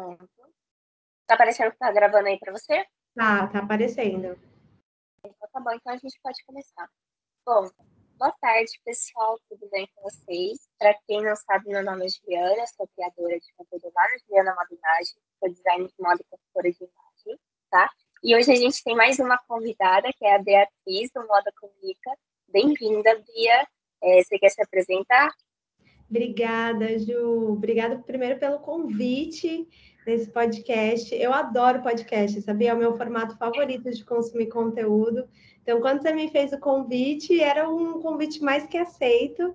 [0.00, 0.26] Pronto.
[1.26, 2.86] Tá aparecendo que tá gravando aí pra você?
[3.14, 4.40] Tá, tá aparecendo.
[5.22, 6.88] Então tá bom, então a gente pode começar.
[7.44, 7.68] Bom,
[8.16, 10.70] boa tarde, pessoal, tudo bem com vocês?
[10.78, 14.54] Para quem não sabe, meu nome é Juliana, sou criadora de conteúdo lá no Juliana
[14.54, 17.40] Moda Imagem, sou designer de moda e consultora de imagem,
[17.70, 17.90] tá?
[18.22, 22.10] E hoje a gente tem mais uma convidada, que é a Beatriz, do Moda Comunica.
[22.48, 23.68] Bem-vinda, Bia.
[24.02, 25.30] É, você quer se apresentar?
[26.10, 27.52] Obrigada, Ju.
[27.52, 29.68] Obrigada primeiro pelo convite
[30.06, 31.14] nesse podcast.
[31.14, 32.70] Eu adoro podcast, sabia?
[32.70, 35.28] É o meu formato favorito de consumir conteúdo.
[35.62, 39.54] Então, quando você me fez o convite, era um convite mais que aceito.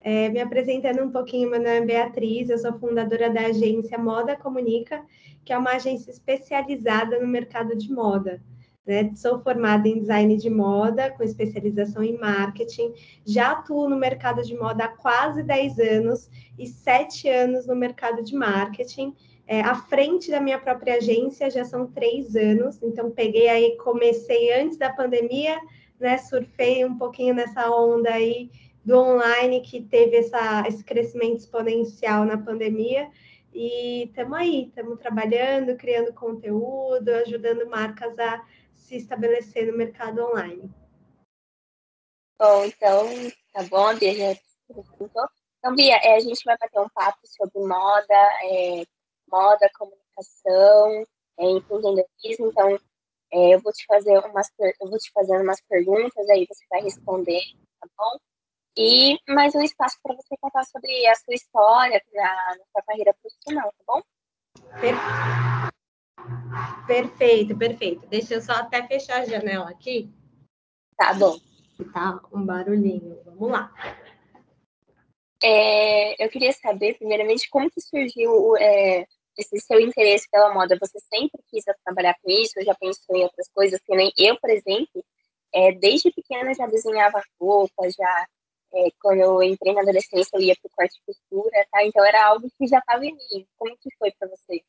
[0.00, 4.36] É, me apresentando um pouquinho, meu nome é Beatriz, eu sou fundadora da agência Moda
[4.36, 5.04] Comunica,
[5.44, 8.40] que é uma agência especializada no mercado de moda.
[8.86, 9.10] Né?
[9.16, 12.92] Sou formada em design de moda, com especialização em marketing.
[13.24, 18.22] Já atuo no mercado de moda há quase 10 anos e 7 anos no mercado
[18.22, 19.12] de marketing.
[19.46, 24.52] É, à frente da minha própria agência já são três anos, então peguei aí, comecei
[24.52, 25.60] antes da pandemia,
[26.00, 26.18] né?
[26.18, 28.50] Surfei um pouquinho nessa onda aí
[28.84, 33.10] do online que teve essa, esse crescimento exponencial na pandemia.
[33.52, 40.70] E estamos aí, estamos trabalhando, criando conteúdo, ajudando marcas a se estabelecer no mercado online.
[42.38, 43.08] Bom, então,
[43.52, 45.26] tá bom, Bia já perguntou.
[45.58, 48.84] Então, Bia, é, a gente vai bater um papo sobre moda, é,
[49.30, 51.06] moda, comunicação,
[51.38, 52.48] é, empreendedorismo.
[52.48, 52.78] Então,
[53.32, 56.80] é, eu vou te fazer umas eu vou te fazer umas perguntas, aí você vai
[56.82, 57.42] responder,
[57.80, 58.18] tá bom?
[58.78, 63.72] E mais um espaço para você contar sobre a sua história na sua carreira profissional,
[63.72, 64.02] tá bom?
[66.86, 68.06] Perfeito, perfeito.
[68.08, 70.12] Deixa eu só até fechar a janela aqui.
[70.96, 71.36] Tá bom.
[71.92, 73.18] Tá um barulhinho.
[73.24, 73.72] Vamos lá.
[75.42, 79.06] É, eu queria saber, primeiramente, como que surgiu é,
[79.38, 80.76] esse seu interesse pela moda?
[80.80, 82.54] Você sempre quis trabalhar com isso?
[82.64, 83.80] Já pensou em outras coisas?
[83.80, 85.04] Que nem eu, por exemplo,
[85.54, 88.26] é, desde pequena já desenhava roupa, já
[88.74, 91.84] é, quando eu entrei na adolescência eu ia para o corte e costura, tá?
[91.84, 93.46] Então era algo que já estava em mim.
[93.56, 94.62] Como que foi para você?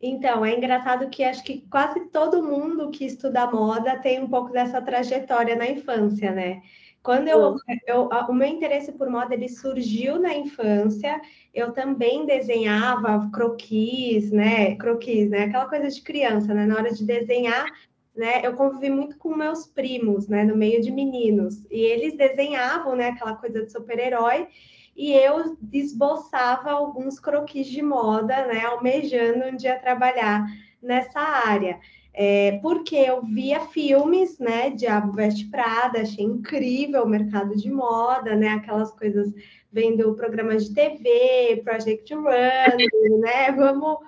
[0.00, 4.52] Então, é engraçado que acho que quase todo mundo que estuda moda tem um pouco
[4.52, 6.62] dessa trajetória na infância, né?
[7.06, 7.54] Quando eu,
[7.86, 11.20] eu, o meu interesse por moda ele surgiu na infância,
[11.54, 14.74] eu também desenhava croquis, né?
[14.74, 15.44] Croquis, né?
[15.44, 16.66] Aquela coisa de criança, né?
[16.66, 17.70] Na hora de desenhar,
[18.12, 18.40] né?
[18.42, 20.42] Eu convivi muito com meus primos, né?
[20.42, 21.64] No meio de meninos.
[21.70, 23.10] E eles desenhavam, né?
[23.10, 24.48] Aquela coisa de super-herói
[24.96, 30.44] e eu esboçava alguns croquis de moda, né, almejando um dia trabalhar
[30.82, 31.78] nessa área.
[32.18, 38.34] É, porque eu via filmes, né, Diabo Veste Prada, achei incrível o mercado de moda,
[38.34, 39.30] né, aquelas coisas,
[39.70, 42.22] vendo programas de TV, Project Run,
[43.20, 43.98] né, vamos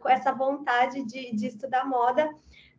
[0.00, 2.28] com essa vontade de, de estudar moda,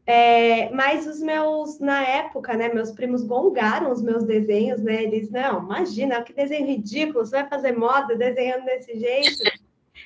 [0.06, 5.04] é, mas os meus, na época, né, meus primos gongaram os meus desenhos, né?
[5.04, 9.65] Eles, não, imagina, que desenho ridículo, você vai fazer moda desenhando desse jeito.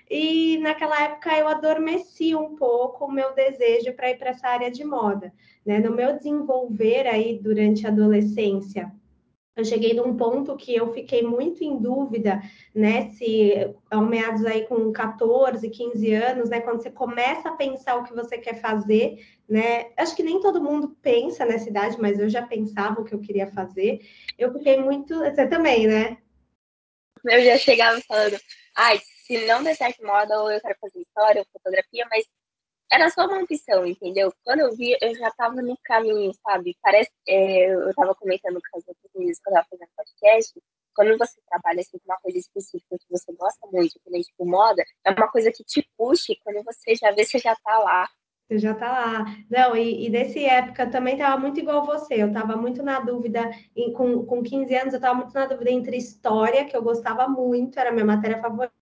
[0.10, 4.72] E naquela época eu adormeci um pouco o meu desejo para ir para essa área
[4.72, 5.32] de moda,
[5.66, 5.80] né?
[5.80, 8.92] No meu desenvolver aí durante a adolescência,
[9.60, 12.42] eu cheguei num ponto que eu fiquei muito em dúvida,
[12.74, 13.12] né?
[13.12, 16.62] Se ao meados aí com 14, 15 anos, né?
[16.62, 19.92] Quando você começa a pensar o que você quer fazer, né?
[19.98, 23.20] Acho que nem todo mundo pensa nessa idade, mas eu já pensava o que eu
[23.20, 24.00] queria fazer.
[24.38, 25.14] Eu fiquei muito.
[25.14, 26.18] Você também, né?
[27.26, 28.40] Eu já chegava falando,
[28.78, 28.98] ai,
[29.30, 32.26] se não der certo ou eu quero fazer história ou fotografia, mas
[32.92, 34.34] era só uma opção, entendeu?
[34.44, 36.76] Quando eu vi, eu já tava no caminho, sabe?
[36.82, 40.64] Parece, é, eu tava comentando com as outras meninas quando eu tava fazendo podcast,
[40.96, 44.44] quando você trabalha assim, com uma coisa específica que você gosta muito, que nem tipo
[44.44, 47.78] moda, é uma coisa que te puxa, e quando você já vê, você já tá
[47.78, 48.10] lá.
[48.50, 49.26] Você já tá lá.
[49.48, 52.16] Não, e, e desse época também tava muito igual você.
[52.16, 55.70] Eu tava muito na dúvida, em, com, com 15 anos, eu tava muito na dúvida
[55.70, 58.79] entre história, que eu gostava muito, era a minha matéria favorita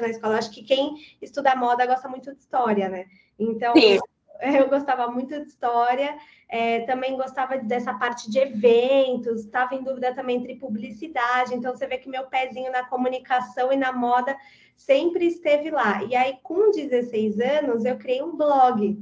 [0.00, 0.38] na escola.
[0.38, 3.06] Acho que quem estuda moda gosta muito de história, né?
[3.38, 3.98] Então, Sim.
[4.40, 6.16] eu gostava muito de história,
[6.48, 11.54] é, também gostava dessa parte de eventos, estava em dúvida também entre publicidade.
[11.54, 14.36] Então, você vê que meu pezinho na comunicação e na moda
[14.76, 16.02] sempre esteve lá.
[16.04, 18.98] E aí, com 16 anos, eu criei um blog.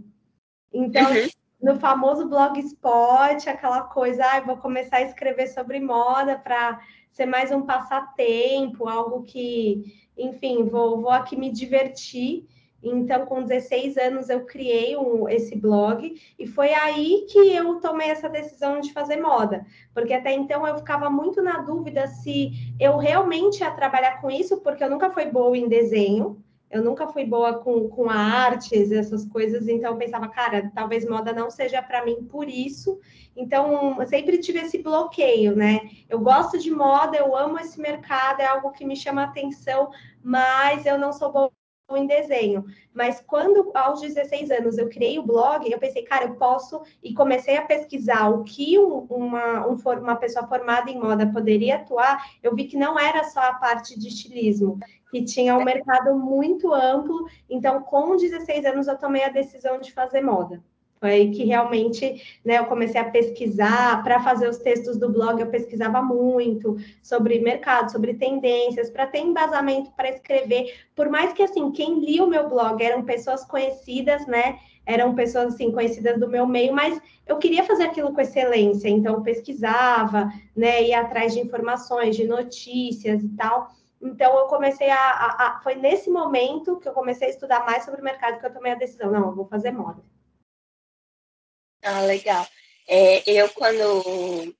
[0.72, 1.28] Então, uhum.
[1.62, 6.80] No famoso blogspot, aquela coisa, ah, vou começar a escrever sobre moda para
[7.12, 12.46] ser mais um passatempo, algo que, enfim, vou, vou aqui me divertir.
[12.82, 18.08] Então, com 16 anos, eu criei um, esse blog e foi aí que eu tomei
[18.08, 22.96] essa decisão de fazer moda, porque até então eu ficava muito na dúvida se eu
[22.96, 27.24] realmente ia trabalhar com isso, porque eu nunca fui boa em desenho, eu nunca fui
[27.24, 32.04] boa com, com artes, essas coisas, então eu pensava, cara, talvez moda não seja para
[32.04, 33.00] mim por isso.
[33.36, 35.90] Então, eu sempre tive esse bloqueio, né?
[36.08, 39.90] Eu gosto de moda, eu amo esse mercado, é algo que me chama atenção,
[40.22, 41.50] mas eu não sou boa
[41.92, 42.64] em desenho.
[42.94, 47.12] Mas quando, aos 16 anos, eu criei o blog, eu pensei, cara, eu posso, e
[47.14, 52.24] comecei a pesquisar o que um, uma, um, uma pessoa formada em moda poderia atuar,
[52.42, 54.78] eu vi que não era só a parte de estilismo,
[55.10, 57.26] que tinha um mercado muito amplo.
[57.48, 60.62] Então, com 16 anos, eu tomei a decisão de fazer moda.
[61.00, 64.04] Foi aí que realmente né, eu comecei a pesquisar.
[64.04, 69.20] Para fazer os textos do blog, eu pesquisava muito sobre mercado, sobre tendências, para ter
[69.20, 70.74] embasamento para escrever.
[70.94, 74.58] Por mais que, assim, quem lia o meu blog eram pessoas conhecidas, né?
[74.84, 78.88] Eram pessoas, assim, conhecidas do meu meio, mas eu queria fazer aquilo com excelência.
[78.88, 80.82] Então, pesquisava, né?
[80.82, 83.70] Ia atrás de informações, de notícias e tal.
[84.00, 87.84] Então, eu comecei a, a, a, Foi nesse momento que eu comecei a estudar mais
[87.84, 89.10] sobre o mercado que eu tomei a decisão.
[89.10, 90.02] Não, eu vou fazer moda.
[91.82, 92.46] Ah, legal.
[92.88, 94.54] É, eu, quando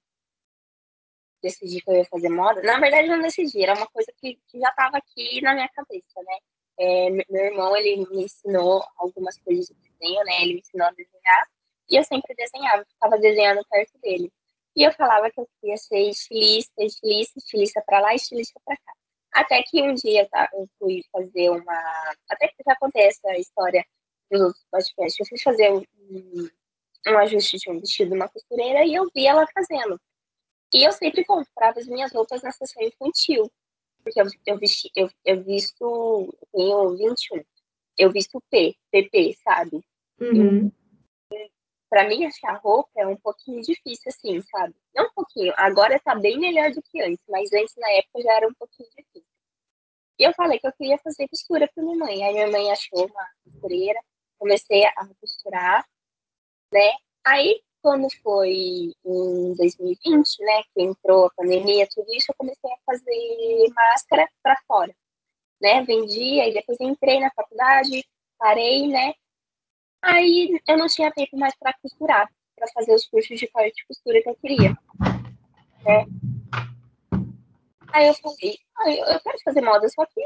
[1.42, 4.58] decidi que eu ia fazer moda, na verdade, não decidi, era uma coisa que, que
[4.58, 6.38] já estava aqui na minha cabeça, né?
[6.78, 10.42] É, meu irmão, ele me ensinou algumas coisas de desenho, né?
[10.42, 11.48] Ele me ensinou a desenhar
[11.90, 14.32] e eu sempre desenhava, ficava desenhando perto dele.
[14.76, 18.92] E eu falava que eu queria ser estilista, estilista, estilista para lá, estilista para cá.
[19.32, 22.12] Até que um dia tá, eu fui fazer uma.
[22.28, 23.84] Até que já acontece a história
[24.30, 25.20] do podcast.
[25.20, 25.82] Eu fui fazer um,
[27.08, 30.00] um ajuste de um vestido numa costureira e eu vi ela fazendo.
[30.74, 33.50] E eu sempre comprava as minhas roupas na sessão infantil.
[34.02, 35.82] Porque eu, eu, vesti, eu, eu visto.
[35.82, 37.42] Eu tenho 21.
[37.98, 39.84] Eu visto P, PP, sabe?
[40.20, 40.72] Uhum.
[41.90, 44.75] Pra mim, achar roupa é um pouquinho difícil, assim, sabe?
[44.94, 45.52] Não um pouquinho.
[45.56, 48.88] Agora tá bem melhor do que antes, mas antes, na época, já era um pouquinho
[48.90, 49.26] difícil.
[50.19, 52.22] E eu falei que eu queria fazer costura pra minha mãe.
[52.22, 53.98] Aí minha mãe achou uma costureira,
[54.38, 55.84] comecei a costurar,
[56.72, 56.92] né?
[57.25, 62.78] Aí, quando foi em 2020, né, que entrou a pandemia, tudo isso, eu comecei a
[62.87, 64.94] fazer máscara para fora,
[65.60, 65.82] né?
[65.84, 68.04] Vendi, aí depois entrei na faculdade,
[68.38, 69.14] parei, né?
[70.02, 73.87] Aí eu não tinha tempo mais para costurar, para fazer os cursos de corte de
[73.87, 74.70] costura que eu queria.
[75.85, 76.06] Né?
[77.93, 80.20] Aí eu falei, ah, eu quero fazer moda, só que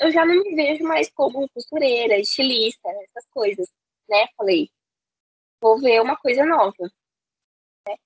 [0.00, 3.68] eu já não me vejo mais como costureira, estilista, essas coisas,
[4.08, 4.26] né?
[4.36, 4.70] Falei,
[5.60, 6.74] vou ver uma coisa nova.
[7.86, 7.96] Né?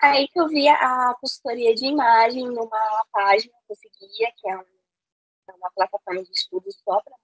[0.00, 4.56] Aí que eu vi a consultoria de imagem numa página que eu seguia, que é
[4.56, 7.14] uma plataforma de estudos só para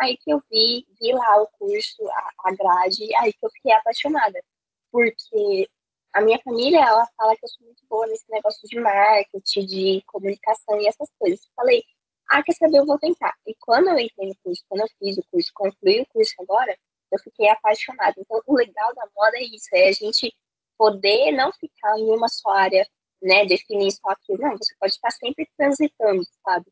[0.00, 3.72] Aí que eu vi, vi lá o curso, a, a grade, aí que eu fiquei
[3.72, 4.42] apaixonada.
[4.90, 5.68] Porque
[6.12, 10.02] a minha família, ela fala que eu sou muito boa nesse negócio de marketing, de
[10.06, 11.40] comunicação e essas coisas.
[11.54, 11.84] Falei,
[12.30, 13.34] ah, quer saber, eu vou tentar.
[13.46, 16.76] E quando eu entrei no curso, quando eu fiz o curso, concluí o curso agora,
[17.12, 18.14] eu fiquei apaixonada.
[18.18, 20.34] Então, o legal da moda é isso, é a gente
[20.78, 22.88] poder não ficar em uma só área,
[23.22, 24.38] né, definir só aquilo.
[24.40, 26.66] Não, você pode estar sempre transitando, sabe?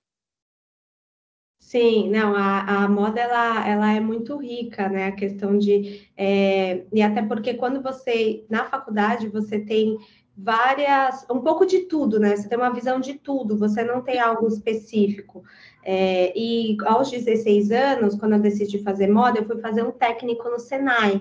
[1.68, 5.08] Sim, não, a, a moda ela, ela é muito rica, né?
[5.08, 6.08] A questão de.
[6.16, 9.98] É, e até porque quando você, na faculdade, você tem
[10.34, 12.34] várias, um pouco de tudo, né?
[12.34, 15.44] Você tem uma visão de tudo, você não tem algo específico.
[15.84, 20.48] É, e aos 16 anos, quando eu decidi fazer moda, eu fui fazer um técnico
[20.48, 21.20] no Senai.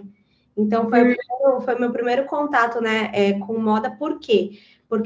[0.56, 4.52] Então foi, o foi meu primeiro contato, né, é, com moda, por quê?
[4.52, 4.60] porque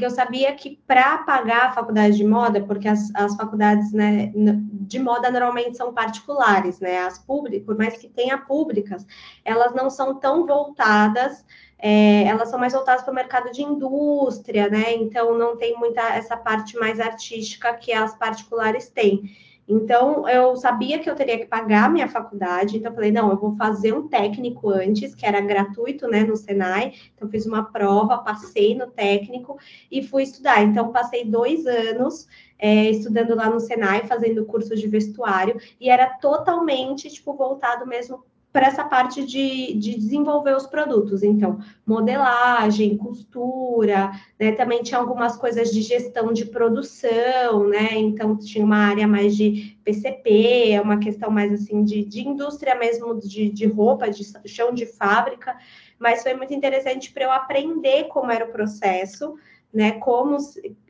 [0.06, 5.00] eu sabia que para pagar a faculdade de moda, porque as, as faculdades né, de
[5.00, 7.00] moda normalmente são particulares, né?
[7.00, 9.06] As públicas, por mais que tenha públicas,
[9.44, 11.44] elas não são tão voltadas,
[11.80, 14.94] é, elas são mais voltadas para o mercado de indústria, né?
[14.94, 19.36] Então não tem muita essa parte mais artística que as particulares têm.
[19.72, 23.38] Então, eu sabia que eu teria que pagar minha faculdade, então eu falei, não, eu
[23.38, 26.92] vou fazer um técnico antes, que era gratuito, né, no Senai.
[27.16, 29.58] Então, fiz uma prova, passei no técnico
[29.90, 30.62] e fui estudar.
[30.62, 32.28] Então, passei dois anos
[32.60, 38.26] é, estudando lá no Senai, fazendo curso de vestuário, e era totalmente, tipo, voltado mesmo
[38.52, 41.24] para essa parte de, de, desenvolver os produtos.
[41.24, 44.52] Então, modelagem, costura, né?
[44.52, 47.90] Também tinha algumas coisas de gestão de produção, né?
[47.94, 52.76] Então, tinha uma área mais de PCP, é uma questão mais assim de, de indústria
[52.76, 55.56] mesmo, de, de roupa, de chão de fábrica.
[55.98, 59.36] Mas foi muito interessante para eu aprender como era o processo,
[59.74, 59.94] né?
[59.94, 60.38] Como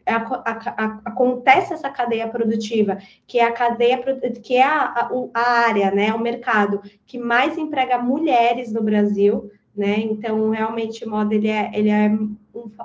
[0.05, 4.01] a, a, a, acontece essa cadeia produtiva, que é a cadeia
[4.41, 6.13] que é a, área, né?
[6.13, 10.00] O mercado que mais emprega mulheres no Brasil, né?
[10.00, 12.36] Então, realmente, moda ele é, ele é um,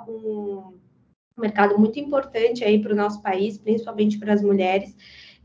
[0.07, 0.73] um
[1.37, 4.95] mercado muito importante aí para o nosso país, principalmente para as mulheres.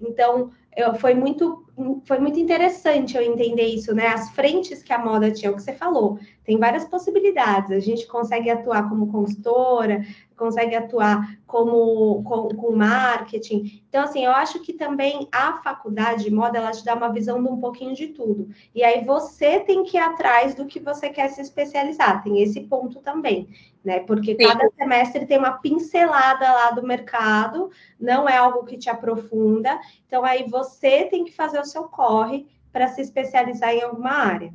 [0.00, 1.66] Então, eu, foi muito
[2.04, 4.08] foi muito interessante eu entender isso, né?
[4.08, 7.70] As frentes que a moda tinha, o que você falou, tem várias possibilidades.
[7.70, 10.02] A gente consegue atuar como consultora,
[10.36, 13.82] consegue atuar como com, com, marketing.
[13.88, 17.40] Então, assim, eu acho que também a faculdade de moda ela te dá uma visão
[17.42, 18.48] de um pouquinho de tudo.
[18.74, 22.24] E aí você tem que ir atrás do que você quer se especializar.
[22.24, 23.48] Tem esse ponto também,
[23.84, 24.00] né?
[24.00, 24.48] Porque Sim.
[24.48, 29.78] cada semestre tem uma pincelada lá do mercado, não é algo que te aprofunda.
[30.06, 34.52] Então, aí você tem que fazer o seu corre para se especializar em alguma área.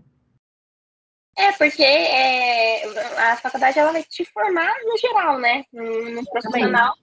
[1.35, 2.83] É, porque é,
[3.31, 5.65] a faculdade ela vai te formar no geral, né?
[5.71, 6.95] No, no profissional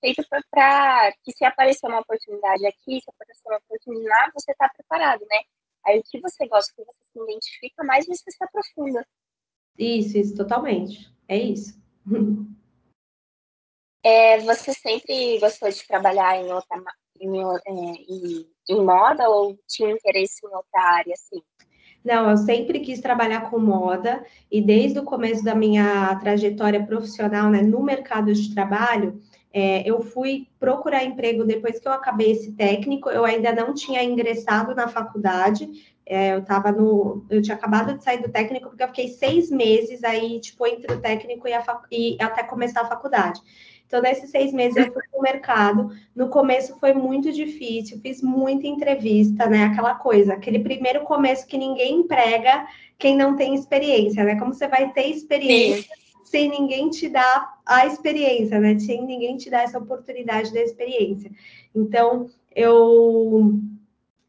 [0.00, 5.20] feito para que se aparecer uma oportunidade aqui, se aparecer uma oportunidade, você está preparado,
[5.20, 5.38] né?
[5.86, 9.06] Aí o que você gosta, o que você se identifica, mais você se aprofunda.
[9.78, 11.12] Isso, isso, totalmente.
[11.28, 11.78] É isso.
[14.00, 16.80] É, você sempre gostou de trabalhar em outra
[17.20, 17.70] em, é,
[18.08, 21.42] em, em moda ou tinha interesse em outra área, assim?
[22.04, 27.50] Não, eu sempre quis trabalhar com moda e desde o começo da minha trajetória profissional
[27.50, 29.20] né, no mercado de trabalho,
[29.52, 33.08] é, eu fui procurar emprego depois que eu acabei esse técnico.
[33.08, 35.68] Eu ainda não tinha ingressado na faculdade.
[36.06, 39.50] É, eu estava no, eu tinha acabado de sair do técnico porque eu fiquei seis
[39.50, 43.40] meses aí, tipo, entre o técnico e, a, e até começar a faculdade.
[43.88, 45.90] Então, nesses seis meses, eu fui para o mercado.
[46.14, 49.64] No começo foi muito difícil, fiz muita entrevista, né?
[49.64, 52.68] Aquela coisa, aquele primeiro começo que ninguém emprega
[52.98, 54.38] quem não tem experiência, né?
[54.38, 56.22] Como você vai ter experiência Sim.
[56.22, 58.78] sem ninguém te dar a experiência, né?
[58.78, 61.30] Sem ninguém te dar essa oportunidade da experiência.
[61.74, 63.58] Então, eu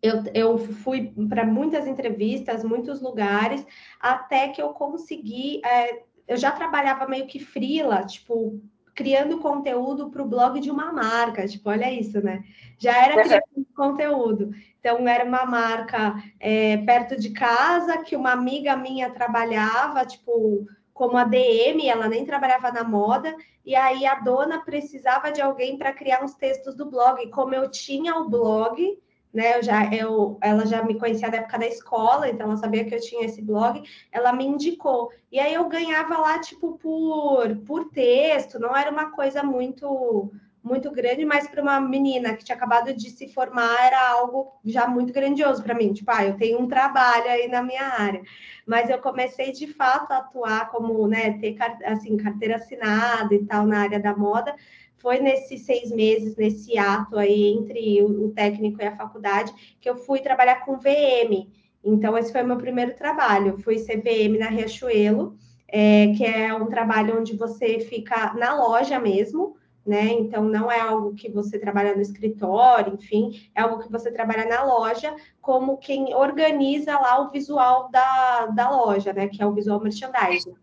[0.02, 3.68] eu, eu fui para muitas entrevistas, muitos lugares,
[4.00, 5.60] até que eu consegui.
[5.66, 8.62] É, eu já trabalhava meio que frila, tipo,
[9.00, 11.48] criando conteúdo para o blog de uma marca.
[11.48, 12.44] Tipo, olha isso, né?
[12.78, 14.52] Já era criando conteúdo.
[14.78, 21.16] Então, era uma marca é, perto de casa que uma amiga minha trabalhava, tipo, como
[21.16, 23.34] a DM, ela nem trabalhava na moda,
[23.66, 27.26] e aí a dona precisava de alguém para criar uns textos do blog.
[27.30, 29.00] Como eu tinha o blog,
[29.34, 29.58] né?
[29.58, 32.94] Eu já, eu, ela já me conhecia da época da escola, então ela sabia que
[32.94, 33.82] eu tinha esse blog,
[34.12, 35.12] ela me indicou.
[35.32, 40.32] E aí eu ganhava lá, tipo, por, por texto, não era uma coisa muito
[40.62, 44.88] muito grande, mas para uma menina que tinha acabado de se formar era algo já
[44.88, 45.94] muito grandioso para mim.
[45.94, 48.22] Tipo, ah, eu tenho um trabalho aí na minha área.
[48.68, 53.66] Mas eu comecei de fato a atuar como, né, ter assim, carteira assinada e tal
[53.66, 54.54] na área da moda
[55.00, 59.96] foi nesses seis meses, nesse ato aí entre o, técnico e a faculdade, que eu
[59.96, 61.50] fui trabalhar com VM.
[61.84, 63.48] Então, esse foi o meu primeiro trabalho.
[63.48, 65.38] Eu fui ser VM na Riachuelo,
[65.68, 70.12] é, que é um trabalho onde você fica na loja mesmo, né?
[70.12, 74.46] Então, não é algo que você trabalha no escritório, enfim, é algo que você trabalha
[74.46, 79.28] na loja, como quem organiza lá o visual da, da loja, né?
[79.28, 80.54] Que é o visual merchandising.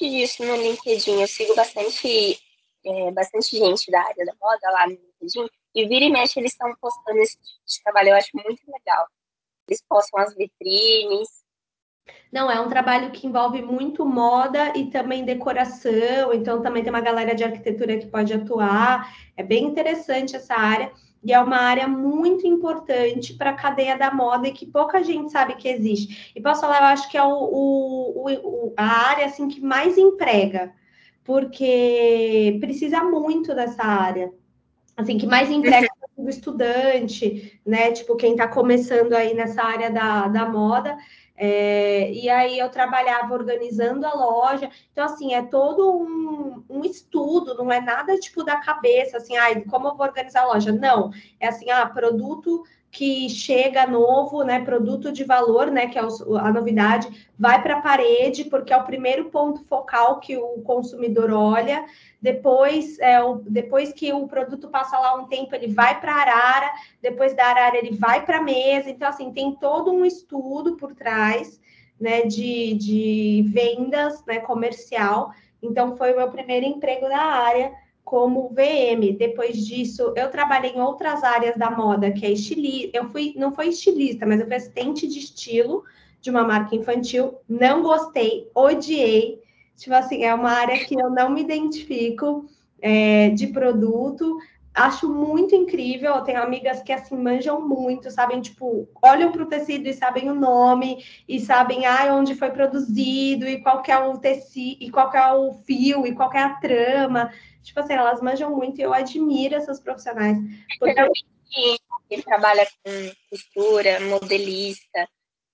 [0.00, 2.38] Disso, no LinkedIn, eu sigo bastante
[2.84, 6.52] é, bastante gente da área da moda lá no LinkedIn, e vira e mexe eles
[6.52, 9.06] estão postando esse tipo de trabalho, eu acho muito legal.
[9.68, 11.28] Eles postam as vitrines.
[12.30, 17.00] Não, é um trabalho que envolve muito moda e também decoração, então também tem uma
[17.00, 19.14] galera de arquitetura que pode atuar.
[19.36, 24.12] É bem interessante essa área e é uma área muito importante para a cadeia da
[24.12, 26.32] moda e que pouca gente sabe que existe.
[26.34, 29.96] E posso falar, eu acho que é o, o, o, a área assim que mais
[29.96, 30.74] emprega
[31.24, 34.32] porque precisa muito dessa área.
[34.96, 37.92] Assim, que mais emprega o estudante, né?
[37.92, 40.96] Tipo, quem está começando aí nessa área da, da moda.
[41.34, 44.70] É, e aí eu trabalhava organizando a loja.
[44.92, 49.48] Então, assim, é todo um, um, estudo, não é nada tipo da cabeça, assim, ah,
[49.68, 50.70] como eu vou organizar a loja?
[50.70, 51.10] Não,
[51.40, 52.62] é assim, ah, produto
[52.92, 57.80] que chega novo, né, produto de valor, né, que é a novidade, vai para a
[57.80, 61.86] parede, porque é o primeiro ponto focal que o consumidor olha.
[62.20, 66.20] Depois, é, o, depois que o produto passa lá um tempo, ele vai para a
[66.20, 66.70] arara,
[67.00, 68.90] depois da arara ele vai para a mesa.
[68.90, 71.58] Então, assim, tem todo um estudo por trás,
[71.98, 75.32] né, de, de vendas, né, comercial.
[75.62, 77.72] Então, foi o meu primeiro emprego na área
[78.12, 79.16] como VM.
[79.16, 82.90] Depois disso, eu trabalhei em outras áreas da moda, que é estilista.
[82.92, 85.82] Eu fui, não foi estilista, mas eu fui assistente de estilo
[86.20, 87.36] de uma marca infantil.
[87.48, 89.40] Não gostei, odiei.
[89.78, 92.44] Tipo assim, é uma área que eu não me identifico
[92.82, 94.36] é, de produto.
[94.74, 96.14] Acho muito incrível.
[96.14, 100.30] Eu tenho amigas que assim manjam muito, sabem, tipo, olham para o tecido e sabem
[100.30, 105.10] o nome, e sabem ah, onde foi produzido, e qual é o tecido, e qual
[105.14, 107.30] é o fio, e qual é a trama.
[107.62, 110.36] Tipo assim, elas manjam muito e eu admiro essas profissionais.
[110.78, 110.94] Porque...
[112.08, 112.90] quem trabalha com
[113.30, 115.08] costura, modelista,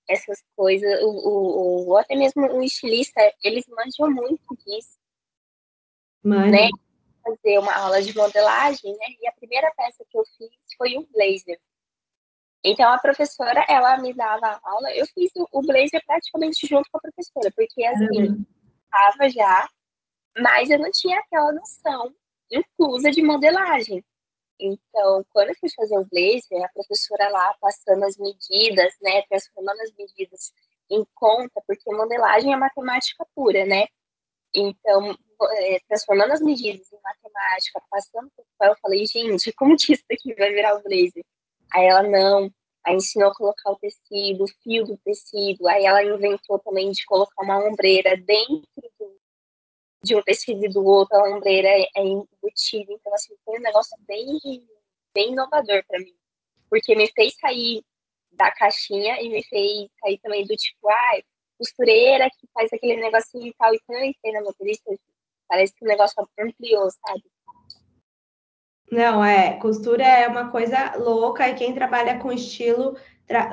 [0.09, 4.97] essas coisas, o, o, até mesmo o estilista, eles manjam muito disso.
[6.23, 6.51] Mano.
[6.51, 6.69] Né?
[7.23, 9.05] Fazer uma aula de modelagem, né?
[9.21, 11.59] E a primeira peça que eu fiz foi um blazer.
[12.63, 17.01] Então a professora, ela me dava aula, eu fiz o blazer praticamente junto com a
[17.01, 18.45] professora, porque assim,
[18.83, 19.69] estava já,
[20.37, 22.13] mas eu não tinha aquela noção
[22.51, 24.03] inclusa de modelagem.
[24.59, 29.79] Então, quando eu fui fazer o blazer, a professora lá passando as medidas, né, transformando
[29.81, 30.51] as medidas
[30.89, 33.85] em conta, porque modelagem é matemática pura, né?
[34.53, 35.15] Então,
[35.57, 40.03] é, transformando as medidas em matemática, passando por papel, eu falei, gente, como que isso
[40.09, 41.23] daqui vai virar o blazer?
[41.71, 42.51] Aí ela, não,
[42.83, 47.05] aí ensinou a colocar o tecido, o fio do tecido, aí ela inventou também de
[47.05, 48.67] colocar uma ombreira dentro
[48.99, 49.18] do,
[50.03, 53.61] de um tecido e do outro, a ombreira é, é embutida, então assim, foi um
[53.61, 54.39] negócio bem,
[55.13, 56.15] bem inovador para mim,
[56.69, 57.83] porque me fez sair
[58.31, 61.21] da caixinha e me fez sair também do tipo, ah,
[61.57, 64.91] costureira que faz aquele negocinho e tal, e quando eu entrei na motorista,
[65.47, 67.23] parece que o negócio ampliou, sabe?
[68.91, 72.97] Não, é, costura é uma coisa louca e quem trabalha com estilo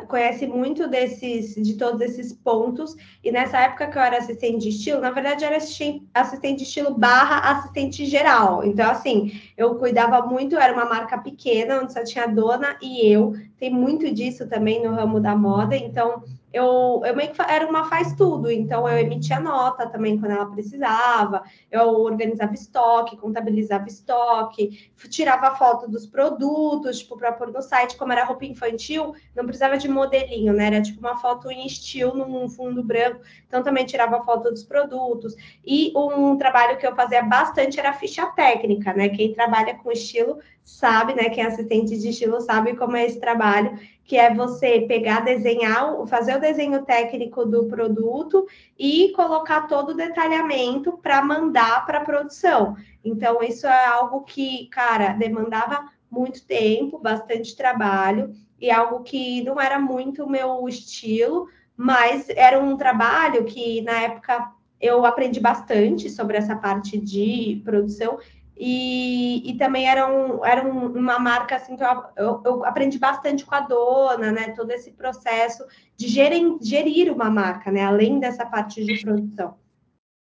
[0.09, 2.97] conhece muito desses, de todos esses pontos.
[3.23, 6.97] E nessa época que eu era assistente de estilo, na verdade, era assistente de estilo
[6.97, 8.65] barra assistente geral.
[8.65, 13.35] Então, assim, eu cuidava muito, era uma marca pequena, onde só tinha dona e eu.
[13.59, 15.77] Tem muito disso também no ramo da moda.
[15.77, 16.23] Então,
[16.57, 20.47] eu, eu meio que era uma faz tudo, então eu emitia nota também quando ela
[20.47, 27.97] precisava, eu organizava estoque, contabilizava estoque, tirava foto dos produtos, tipo, para pôr no site,
[27.97, 30.69] como era roupa infantil, não precisava de modelinho, né?
[30.69, 35.37] Era tipo uma foto em estilo num fundo branco, então também tirava foto dos produtos.
[35.65, 39.11] E um trabalho que eu fazia bastante era ficha técnica, né?
[39.11, 41.29] Quem trabalha com estilo sabe, né?
[41.29, 46.07] Quem é assistente de estilo sabe como é esse trabalho que é você pegar, desenhar,
[46.07, 48.47] fazer o desenho técnico do produto
[48.79, 52.77] e colocar todo o detalhamento para mandar para a produção.
[53.05, 59.61] Então, isso é algo que, cara, demandava muito tempo, bastante trabalho, e algo que não
[59.61, 66.09] era muito o meu estilo, mas era um trabalho que, na época, eu aprendi bastante
[66.09, 68.19] sobre essa parte de produção
[68.59, 72.99] e, e também era, um, era um, uma marca assim que eu, eu, eu, aprendi
[72.99, 74.53] bastante com a dona, né?
[74.53, 75.65] Todo esse processo
[75.95, 77.83] de gerir, gerir uma marca, né?
[77.83, 79.59] Além dessa parte de produção.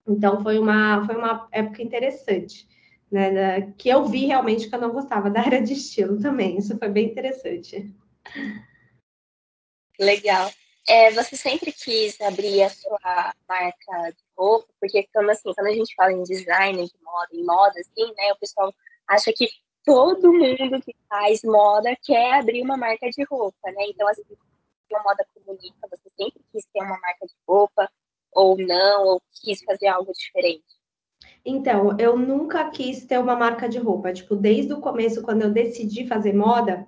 [0.06, 2.66] Então foi uma, foi uma época interessante,
[3.10, 3.72] né?
[3.78, 6.58] Que eu vi realmente que eu não gostava da área de estilo também.
[6.58, 7.94] Isso foi bem interessante.
[9.98, 10.50] Legal.
[10.86, 15.72] É, você sempre quis abrir a sua marca de roupa, porque quando, assim, quando a
[15.72, 18.72] gente fala em design de moda, em moda, assim, né, o pessoal
[19.08, 19.48] acha que
[19.84, 23.86] todo mundo que faz moda quer abrir uma marca de roupa, né?
[23.88, 24.22] Então, assim,
[24.94, 27.90] a moda comunica, você sempre quis ter uma marca de roupa,
[28.32, 30.64] ou não, ou quis fazer algo diferente?
[31.44, 34.12] Então, eu nunca quis ter uma marca de roupa.
[34.12, 36.86] Tipo, desde o começo, quando eu decidi fazer moda,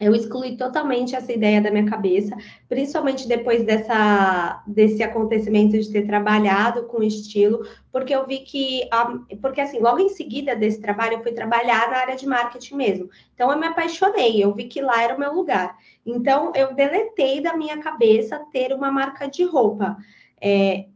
[0.00, 2.34] eu excluí totalmente essa ideia da minha cabeça,
[2.66, 8.88] principalmente depois dessa, desse acontecimento de ter trabalhado com estilo, porque eu vi que,
[9.42, 13.10] porque assim, logo em seguida desse trabalho, eu fui trabalhar na área de marketing mesmo.
[13.34, 15.76] Então, eu me apaixonei, eu vi que lá era o meu lugar.
[16.06, 19.98] Então, eu deletei da minha cabeça ter uma marca de roupa.
[20.40, 20.86] É,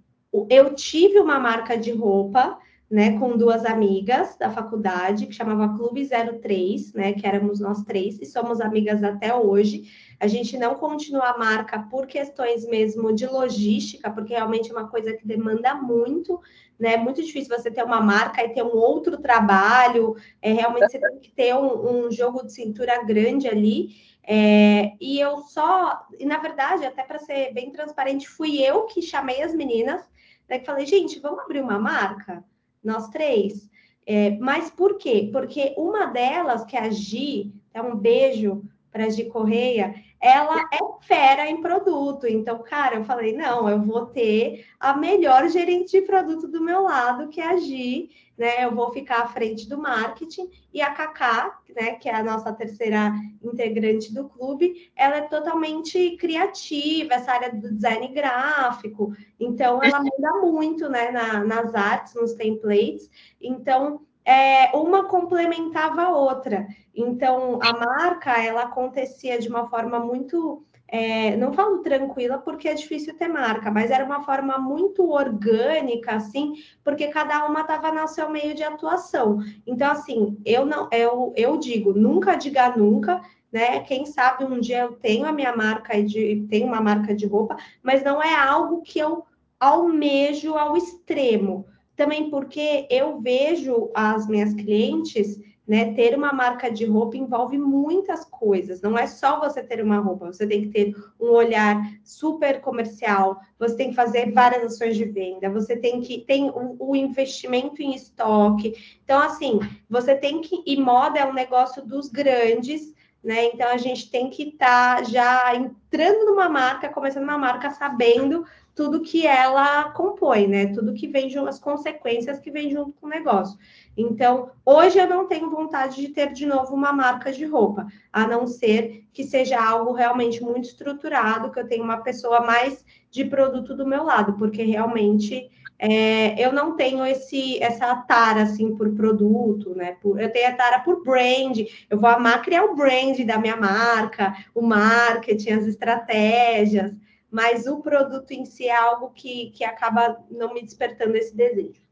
[0.48, 2.58] eu tive uma marca de roupa,
[2.94, 8.20] né, com duas amigas da faculdade, que chamava Clube 03, né, que éramos nós três,
[8.20, 9.90] e somos amigas até hoje.
[10.20, 14.86] A gente não continua a marca por questões mesmo de logística, porque realmente é uma
[14.86, 16.40] coisa que demanda muito,
[16.78, 16.94] né?
[16.94, 20.14] É muito difícil você ter uma marca e ter um outro trabalho.
[20.40, 23.88] É, realmente você tem que ter um, um jogo de cintura grande ali.
[24.22, 29.02] É, e eu só, e na verdade, até para ser bem transparente, fui eu que
[29.02, 30.08] chamei as meninas,
[30.48, 32.44] né, que falei, gente, vamos abrir uma marca?
[32.84, 33.68] Nós três.
[34.06, 35.30] É, mas por quê?
[35.32, 39.94] Porque uma delas, que é a Gi, é um beijo para a Gi Correia,
[40.24, 42.26] ela é fera em produto.
[42.26, 46.80] Então, cara, eu falei, não, eu vou ter a melhor gerente de produto do meu
[46.80, 48.64] lado, que é a Gi, né?
[48.64, 52.50] Eu vou ficar à frente do marketing e a Cacá, né, que é a nossa
[52.54, 59.14] terceira integrante do clube, ela é totalmente criativa, essa área do design gráfico.
[59.38, 63.10] Então, ela muda muito, né, na, nas artes, nos templates.
[63.38, 66.66] Então, é, uma complementava a outra.
[66.94, 72.74] Então, a marca, ela acontecia de uma forma muito é, não falo tranquila porque é
[72.74, 76.52] difícil ter marca, mas era uma forma muito orgânica, assim,
[76.84, 79.38] porque cada uma estava no seu meio de atuação.
[79.66, 83.80] Então, assim, eu não, eu, eu digo, nunca diga nunca, né?
[83.80, 87.56] Quem sabe um dia eu tenho a minha marca de tenho uma marca de roupa,
[87.82, 89.24] mas não é algo que eu
[89.58, 91.66] almejo ao extremo.
[91.96, 95.94] Também porque eu vejo as minhas clientes né?
[95.94, 100.26] Ter uma marca de roupa envolve muitas coisas, não é só você ter uma roupa,
[100.26, 105.04] você tem que ter um olhar super comercial, você tem que fazer várias ações de
[105.04, 108.74] venda, você tem que tem o, investimento em estoque.
[109.04, 110.62] Então, assim, você tem que.
[110.66, 112.94] E moda é um negócio dos grandes.
[113.22, 113.46] Né?
[113.46, 118.44] Então a gente tem que estar tá já entrando numa marca, começando uma marca, sabendo
[118.74, 120.66] tudo que ela compõe, né?
[120.66, 123.56] Tudo que vem junto, as consequências que vem junto com o negócio.
[123.96, 128.26] Então, hoje eu não tenho vontade de ter de novo uma marca de roupa, a
[128.26, 133.24] não ser que seja algo realmente muito estruturado, que eu tenha uma pessoa mais de
[133.24, 138.90] produto do meu lado, porque realmente é, eu não tenho esse essa tara assim por
[138.94, 139.96] produto, né?
[140.00, 143.56] Por, eu tenho a tara por brand, eu vou amar criar o brand da minha
[143.56, 146.92] marca, o marketing, as estratégias,
[147.34, 151.84] mas o produto em si é algo que, que acaba não me despertando esse desejo.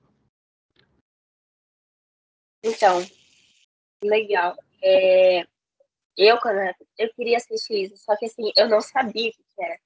[2.62, 3.00] Então,
[4.04, 4.56] legal.
[4.80, 5.44] É,
[6.16, 6.58] eu, quando
[6.96, 9.80] eu queria ser estilista, só que assim, eu não sabia o que era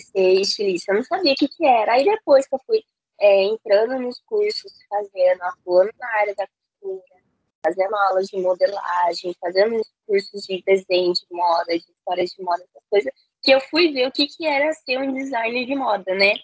[0.00, 1.92] ser estilista, eu não sabia o que, era.
[1.92, 2.82] Aí depois que eu fui
[3.20, 7.22] é, entrando nos cursos, fazendo, atuando na área da costura,
[7.64, 12.82] fazendo aulas de modelagem, fazendo cursos de desenho de moda, de histórias de moda, essas
[12.90, 13.12] coisas,
[13.42, 16.34] que eu fui ver o que, que era ser um designer de moda, né?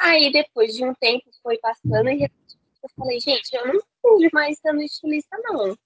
[0.00, 4.58] Aí depois de um tempo foi passando e eu falei, gente, eu não pude mais
[4.58, 5.76] sendo estilista, não.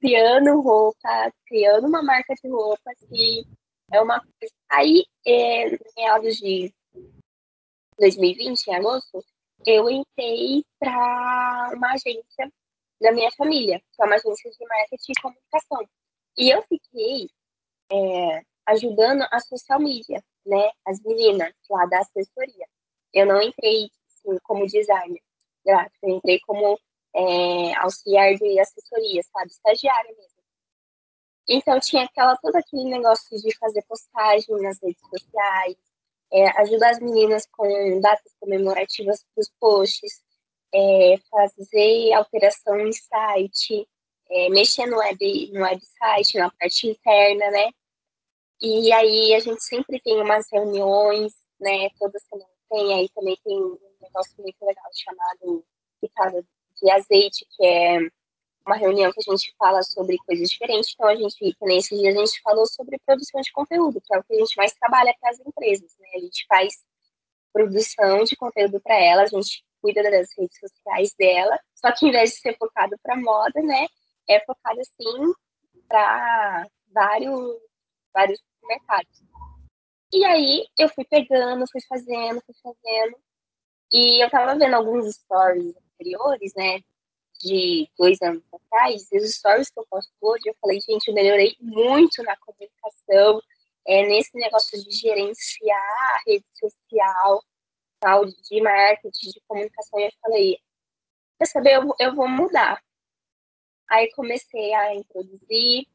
[0.00, 3.44] Criando roupa, criando uma marca de roupa, que
[3.92, 4.54] é uma coisa.
[4.70, 6.72] Aí, é, meados de
[7.98, 9.24] 2020, em agosto,
[9.66, 12.50] eu entrei para uma agência
[13.00, 15.88] da minha família, que é uma agência de marketing e comunicação.
[16.38, 17.28] E eu fiquei
[17.92, 20.70] é, ajudando a social media, né?
[20.86, 22.66] As meninas lá da assessoria.
[23.12, 25.22] Eu não entrei assim, como designer
[25.64, 25.98] gráfico.
[26.02, 26.78] Eu entrei como
[27.14, 29.50] é, auxiliar de assessoria, sabe?
[29.50, 30.40] Estagiária mesmo.
[31.48, 35.76] Então tinha aquela, todo aquele negócio de fazer postagem nas redes sociais,
[36.32, 40.22] é, ajudar as meninas com datas comemorativas para os posts,
[40.72, 43.88] é, fazer alteração em site,
[44.30, 47.70] é, mexer no, web, no website, na parte interna, né?
[48.60, 51.88] E aí a gente sempre tem umas reuniões, né?
[51.98, 55.64] Toda semana tem, aí também tem um negócio muito legal chamado
[56.00, 56.44] picada
[56.80, 57.98] de azeite, que é
[58.66, 60.92] uma reunião que a gente fala sobre coisas diferentes.
[60.94, 64.24] Então, a gente, nesses dias, a gente falou sobre produção de conteúdo, que é o
[64.24, 66.08] que a gente mais trabalha para as empresas, né?
[66.16, 66.74] A gente faz
[67.52, 72.12] produção de conteúdo para elas, a gente cuida das redes sociais dela, só que em
[72.12, 73.86] vez de ser focado para moda, né,
[74.28, 75.32] é focado, assim,
[75.88, 77.56] para vários,
[78.12, 79.22] vários mercados.
[80.12, 83.16] E aí eu fui pegando, fui fazendo, fui fazendo.
[83.92, 86.80] E eu tava vendo alguns stories anteriores, né?
[87.42, 91.14] De dois anos atrás, e os stories que eu posto hoje, eu falei, gente, eu
[91.14, 93.40] melhorei muito na comunicação,
[93.86, 97.42] é, nesse negócio de gerenciar a rede social,
[97.98, 100.58] tal, de marketing, de comunicação, e eu falei,
[101.38, 102.82] quer saber, eu, eu vou mudar.
[103.88, 105.86] Aí comecei a introduzir,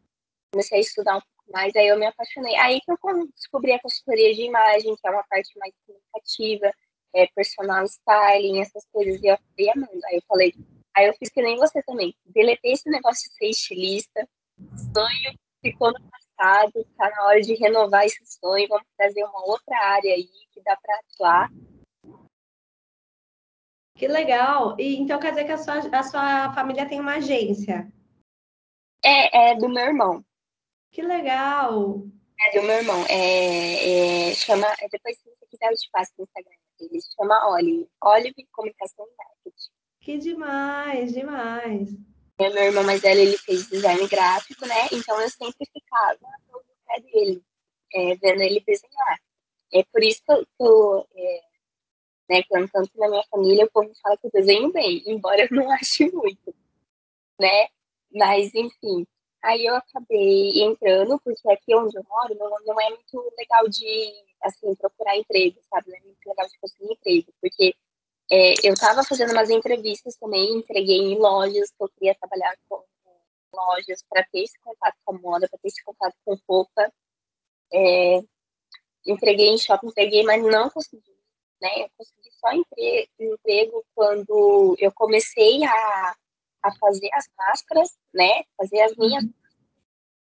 [0.51, 2.55] comecei a estudar um mas aí eu me apaixonei.
[2.55, 2.97] Aí que eu
[3.35, 6.71] descobri a consultoria de imagem, que é uma parte mais comunicativa,
[7.13, 10.05] é, personal styling, essas coisas, e eu fiquei amando.
[10.05, 10.53] Aí eu falei,
[10.95, 12.15] aí eu fiz que nem você também.
[12.25, 14.27] Deletei esse negócio de ser estilista,
[14.93, 19.77] sonho ficou no passado, tá na hora de renovar esse sonho, vamos trazer uma outra
[19.77, 21.49] área aí que dá para atuar.
[23.95, 24.75] Que legal!
[24.79, 27.91] E então quer dizer que a sua, a sua família tem uma agência?
[29.03, 30.23] É, é do meu irmão.
[30.95, 32.07] Que legal!
[32.39, 33.05] É do meu irmão.
[33.09, 36.55] É, é, chama, é, depois, se você quiser, eu te passo no Instagram.
[36.79, 37.89] Ele se chama Olive.
[38.01, 39.71] Olive Comunicação e Marketing.
[39.99, 41.89] Que demais, demais.
[42.37, 44.87] É, meu irmão mais velho, ele fez design gráfico, né?
[44.93, 46.17] Então eu sempre ficava
[46.49, 47.43] no pé dele,
[47.93, 49.19] é, vendo ele desenhar.
[49.73, 51.41] É por isso que eu, tô, é,
[52.29, 55.69] né, tanto na minha família, o povo fala que eu desenho bem, embora eu não
[55.71, 56.55] ache muito,
[57.37, 57.67] né?
[58.13, 59.05] Mas, enfim,
[59.45, 64.11] Aí eu acabei entrando, porque aqui onde eu moro não, não é muito legal de,
[64.41, 65.91] assim, procurar emprego, sabe?
[65.91, 67.75] Não é muito legal de conseguir emprego, porque
[68.31, 72.83] é, eu estava fazendo umas entrevistas também, entreguei em lojas, que eu queria trabalhar com
[73.53, 76.91] lojas para ter esse contato com a moda, para ter esse contato com roupa.
[77.71, 78.23] É,
[79.05, 81.15] entreguei em shopping, entreguei, mas não consegui,
[81.61, 81.83] né?
[81.83, 86.15] Eu consegui só emprego, emprego quando eu comecei a
[86.65, 88.43] a fazer as máscaras, né?
[88.57, 89.23] Fazer as minhas.
[89.23, 89.33] Uhum.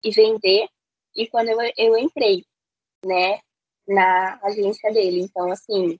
[0.03, 0.67] e vender.
[1.15, 2.45] E quando eu, eu entrei,
[3.05, 3.39] né,
[3.87, 5.21] na agência dele.
[5.21, 5.97] Então, assim,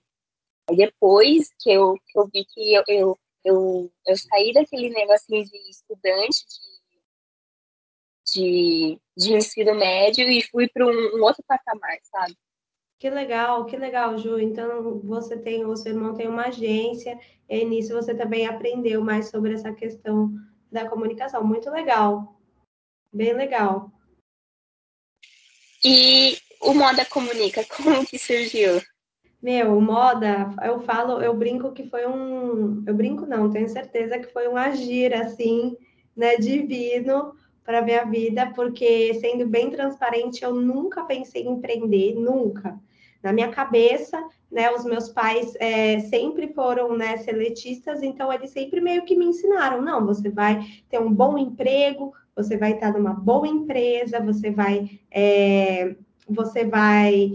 [0.74, 5.56] depois que eu, que eu vi que eu, eu, eu, eu saí daquele negocinho de
[5.70, 6.44] estudante,
[8.34, 12.36] de, de, de ensino médio e fui para um, um outro patamar, sabe?
[12.98, 14.38] Que legal, que legal, Ju.
[14.38, 19.28] Então, você tem, o seu irmão tem uma agência, e nisso você também aprendeu mais
[19.28, 20.32] sobre essa questão
[20.72, 21.44] da comunicação.
[21.44, 22.40] Muito legal.
[23.12, 23.90] Bem legal.
[25.84, 28.82] E o Moda Comunica, como que surgiu?
[29.42, 32.82] Meu, moda, eu falo, eu brinco que foi um.
[32.86, 35.76] Eu brinco, não, tenho certeza que foi um agir, assim,
[36.16, 37.34] né, divino
[37.66, 42.78] para minha vida, porque, sendo bem transparente, eu nunca pensei em empreender, nunca.
[43.20, 48.80] Na minha cabeça, né, os meus pais é, sempre foram né, seletistas, então eles sempre
[48.80, 53.12] meio que me ensinaram: não, você vai ter um bom emprego, você vai estar numa
[53.12, 55.00] boa empresa, você vai.
[55.10, 55.96] É,
[56.28, 57.32] você vai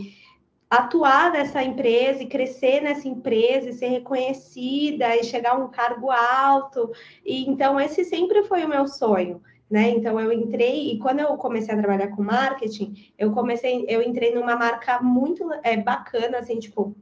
[0.70, 6.10] atuar nessa empresa e crescer nessa empresa e ser reconhecida e chegar a um cargo
[6.10, 6.90] alto.
[7.26, 9.42] E então esse sempre foi o meu sonho.
[9.72, 9.92] Né?
[9.92, 14.36] Então eu entrei e quando eu comecei a trabalhar com marketing, eu comecei, eu entrei
[14.36, 16.94] numa marca muito é, bacana, assim, tipo,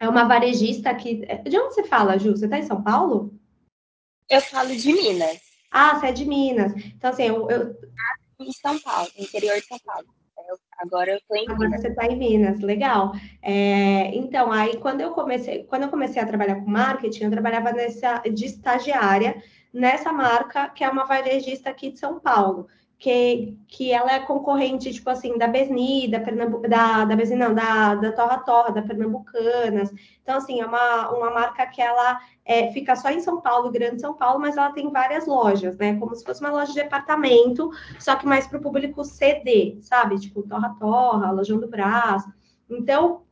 [0.00, 1.24] é uma varejista aqui.
[1.48, 2.32] De onde você fala, Ju?
[2.32, 3.32] Você está em São Paulo?
[4.28, 5.38] Eu falo de Minas.
[5.70, 6.72] Ah, você é de Minas.
[6.76, 7.48] Então, assim, eu.
[7.48, 7.76] eu...
[8.40, 10.06] Em São Paulo, interior de São Paulo.
[10.78, 11.80] agora eu estou em Agora Minas.
[11.80, 13.12] você está em Minas, legal.
[13.42, 17.72] É, então, aí quando eu comecei, quando eu comecei a trabalhar com marketing, eu trabalhava
[17.72, 19.40] nessa de estagiária
[19.72, 24.92] nessa marca, que é uma varejista aqui de São Paulo, que, que ela é concorrente,
[24.92, 28.82] tipo assim, da Besni, da Pernambu da, da Besni, não, da, da Torra Torra, da
[28.82, 29.92] Pernambucanas.
[30.20, 34.00] Então, assim, é uma, uma marca que ela é, fica só em São Paulo, Grande
[34.00, 35.96] São Paulo, mas ela tem várias lojas, né?
[35.98, 40.18] Como se fosse uma loja de departamento, só que mais para o público CD, sabe?
[40.18, 42.24] Tipo, Torra Torra, Lojão do Brás.
[42.68, 43.22] Então,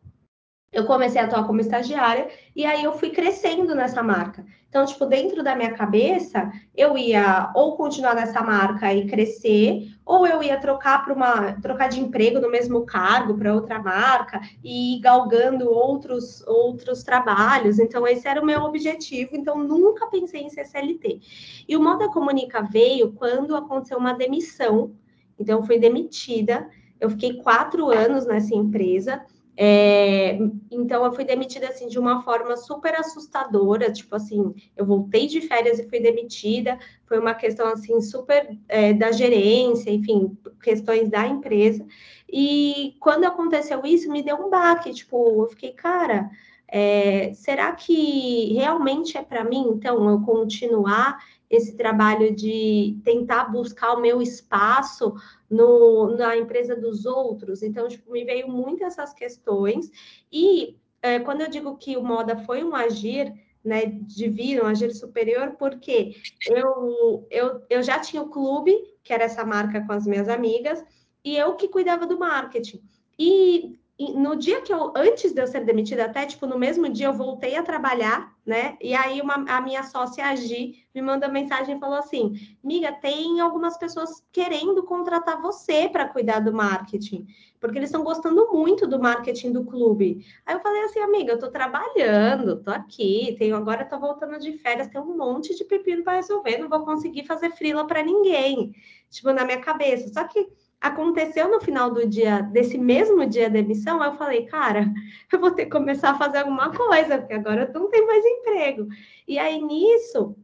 [0.73, 4.45] eu comecei a atuar como estagiária e aí eu fui crescendo nessa marca.
[4.69, 10.27] Então, tipo, dentro da minha cabeça, eu ia ou continuar nessa marca e crescer, ou
[10.27, 14.97] eu ia trocar para uma trocar de emprego no mesmo cargo para outra marca e
[14.97, 17.79] ir galgando outros outros trabalhos.
[17.79, 19.31] Então, esse era o meu objetivo.
[19.35, 21.21] Então, nunca pensei em ser CLT.
[21.69, 24.95] E o Moda Comunica veio quando aconteceu uma demissão.
[25.39, 26.69] Então, fui demitida.
[27.01, 29.25] Eu fiquei quatro anos nessa empresa
[29.57, 30.39] é,
[30.71, 35.41] então eu fui demitida assim de uma forma super assustadora, tipo assim, eu voltei de
[35.41, 41.27] férias e fui demitida, foi uma questão assim super é, da gerência, enfim, questões da
[41.27, 41.87] empresa.
[42.31, 46.31] E quando aconteceu isso, me deu um baque, tipo, eu fiquei, cara,
[46.69, 53.95] é, será que realmente é para mim, então, eu continuar esse trabalho de tentar buscar
[53.95, 55.15] o meu espaço
[55.49, 57.63] no, na empresa dos outros.
[57.63, 59.91] Então, tipo, me veio muito essas questões.
[60.31, 63.33] E é, quando eu digo que o moda foi um agir,
[63.65, 69.25] né, divino, um agir superior, porque eu, eu, eu já tinha o clube, que era
[69.25, 70.85] essa marca com as minhas amigas,
[71.25, 72.83] e eu que cuidava do marketing.
[73.19, 77.07] E no dia que eu, antes de eu ser demitida, até tipo no mesmo dia
[77.07, 78.77] eu voltei a trabalhar, né?
[78.81, 83.41] E aí uma, a minha sócia Agi me mandou mensagem e falou assim: Miga, tem
[83.41, 87.27] algumas pessoas querendo contratar você para cuidar do marketing,
[87.59, 90.27] porque eles estão gostando muito do marketing do clube.
[90.45, 94.53] Aí eu falei assim, amiga, eu tô trabalhando, tô aqui, tenho agora tô voltando de
[94.59, 98.75] férias, tem um monte de pepino para resolver, não vou conseguir fazer frila para ninguém,
[99.09, 100.13] tipo na minha cabeça.
[100.13, 100.47] Só que
[100.81, 104.87] aconteceu no final do dia, desse mesmo dia da emissão, eu falei, cara,
[105.33, 108.25] eu vou ter que começar a fazer alguma coisa, porque agora eu não tenho mais
[108.25, 108.89] emprego.
[109.27, 110.37] E aí, nisso,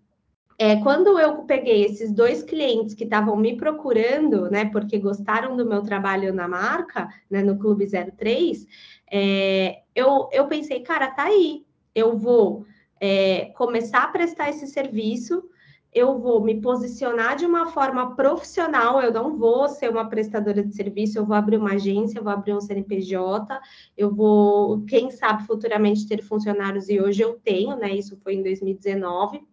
[0.58, 5.66] é, quando eu peguei esses dois clientes que estavam me procurando, né, porque gostaram do
[5.66, 8.66] meu trabalho na marca, né, no Clube 03,
[9.10, 11.64] é, eu, eu pensei, cara, tá aí,
[11.94, 12.64] eu vou
[13.00, 15.42] é, começar a prestar esse serviço,
[15.92, 20.74] eu vou me posicionar de uma forma profissional, eu não vou ser uma prestadora de
[20.74, 23.60] serviço, eu vou abrir uma agência, eu vou abrir um CNPJ,
[23.96, 27.94] eu vou, quem sabe, futuramente ter funcionários, e hoje eu tenho, né?
[27.94, 29.46] Isso foi em 2019.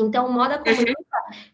[0.00, 0.96] Então, o moda comunica,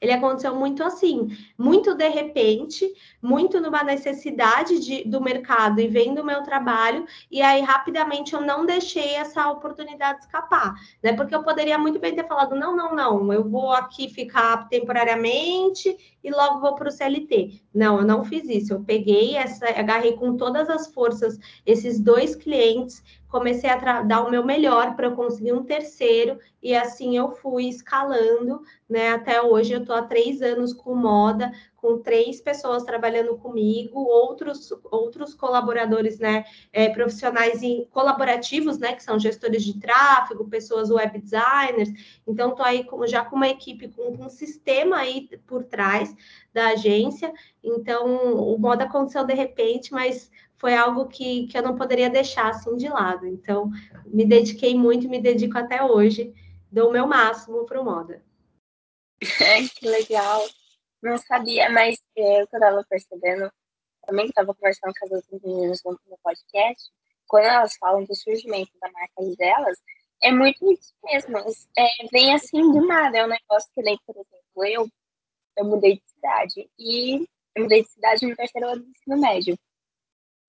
[0.01, 1.29] ele aconteceu muito assim,
[1.59, 7.43] muito de repente, muito numa necessidade de, do mercado e vendo o meu trabalho, e
[7.43, 11.13] aí rapidamente eu não deixei essa oportunidade escapar, né?
[11.13, 16.16] Porque eu poderia muito bem ter falado: não, não, não, eu vou aqui ficar temporariamente
[16.27, 17.63] e logo vou para o CLT.
[17.73, 18.73] Não, eu não fiz isso.
[18.73, 24.31] Eu peguei essa, agarrei com todas as forças esses dois clientes, comecei a dar o
[24.31, 28.61] meu melhor para eu conseguir um terceiro, e assim eu fui escalando,
[28.91, 29.11] né?
[29.11, 31.53] Até hoje eu estou há três anos com moda,
[31.87, 39.05] com três pessoas trabalhando comigo, outros, outros colaboradores, né, é, profissionais em, colaborativos, né, que
[39.05, 41.89] são gestores de tráfego, pessoas web designers.
[42.27, 46.13] Então, estou aí com, já com uma equipe, com, com um sistema aí por trás
[46.53, 47.33] da agência.
[47.63, 52.51] Então, o modo aconteceu de repente, mas foi algo que, que eu não poderia deixar
[52.51, 53.29] assim de lado.
[53.29, 53.71] Então,
[54.07, 56.35] me dediquei muito e me dedico até hoje,
[56.69, 58.25] dou o meu máximo para o moda.
[59.79, 60.43] que legal.
[61.03, 63.51] Não sabia, mas é, eu estava percebendo,
[64.07, 66.91] também estava conversando com as outras meninas no, no podcast,
[67.27, 69.79] quando elas falam do surgimento da marca delas,
[70.23, 71.39] é muito isso mesmo.
[71.77, 74.89] É, vem assim do nada, é um negócio que nem, por exemplo, eu,
[75.57, 79.59] eu mudei de cidade e eu mudei de cidade no terceiro ano do ensino médio.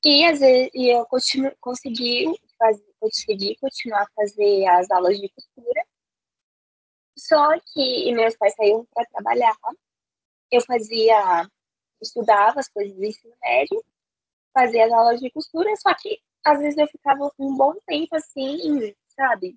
[0.05, 2.25] E às vezes e eu continuo, consegui,
[2.57, 5.85] fazer, consegui continuar a fazer as aulas de costura.
[7.17, 9.55] Só que meus pais saíram para trabalhar.
[10.51, 11.49] Eu fazia,
[12.01, 13.83] estudava as coisas do ensino médio,
[14.53, 18.95] fazia as aulas de costura, só que às vezes eu ficava um bom tempo assim,
[19.09, 19.55] sabe?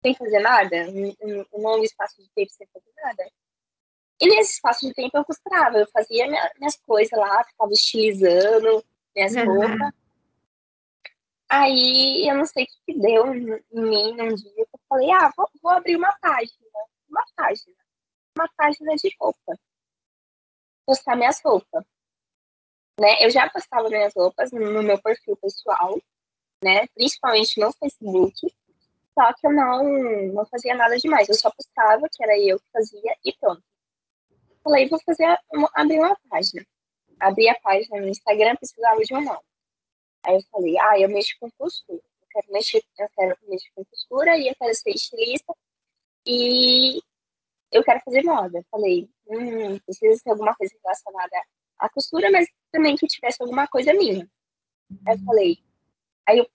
[0.00, 3.30] Sem fazer nada, um, um longo espaço de tempo sem fazer nada.
[4.20, 8.84] E nesse espaço de tempo eu costurava, eu fazia minha, minhas coisas lá, ficava estilizando,
[9.14, 9.92] minhas roupas.
[11.48, 15.10] Aí eu não sei o que, que deu em mim num dia que eu falei,
[15.10, 16.56] ah, vou, vou abrir uma página,
[17.10, 17.76] uma página,
[18.38, 19.58] uma página de roupa.
[20.92, 21.84] Postar minhas roupas.
[23.00, 23.24] Né?
[23.24, 25.98] Eu já postava minhas roupas no meu perfil pessoal,
[26.62, 26.86] né?
[26.88, 28.54] Principalmente no Facebook.
[29.18, 29.82] Só que eu não,
[30.32, 31.28] não fazia nada demais.
[31.28, 33.62] Eu só postava, que era eu que fazia, e pronto.
[34.62, 35.24] Falei, vou fazer,
[35.74, 36.64] abrir uma página
[37.22, 39.40] abri a página no Instagram, precisava de um nome.
[40.24, 41.98] Aí eu falei, ah, eu mexo com costura.
[41.98, 45.54] Eu quero mexer, eu quero mexer com costura e eu quero ser estilista
[46.26, 47.00] e
[47.72, 48.64] eu quero fazer moda.
[48.70, 51.42] Falei, hum, precisa ser alguma coisa relacionada
[51.78, 54.28] à costura, mas também que tivesse alguma coisa minha.
[55.06, 55.58] Aí eu falei,
[56.28, 56.50] aí eu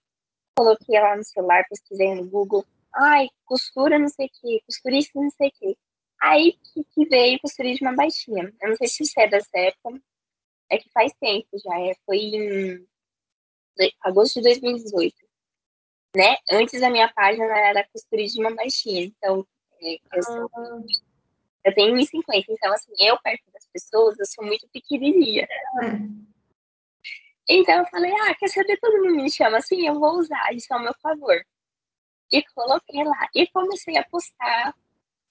[0.56, 5.30] coloquei lá no celular, pesquisei no Google, ai, costura não sei o que, costurista não
[5.30, 5.78] sei o que.
[6.20, 6.56] Aí
[6.94, 8.52] que, veio costurismo baixinha.
[8.60, 10.00] Eu não sei se isso é dessa época,
[10.70, 12.86] é que faz tempo já, é, foi em
[14.02, 15.14] agosto de 2018.
[16.16, 16.36] Né?
[16.50, 19.46] Antes a minha página era costurismo baixinha, então
[19.80, 20.80] eu, sou, ah.
[21.64, 25.46] eu tenho 1,50, então assim, eu perto das pessoas, eu sou muito pequenininha.
[27.48, 30.72] Então eu falei, ah, quer saber, todo mundo me chama assim, eu vou usar isso
[30.72, 31.40] ao meu favor.
[32.30, 33.28] E coloquei lá.
[33.34, 34.74] E comecei a postar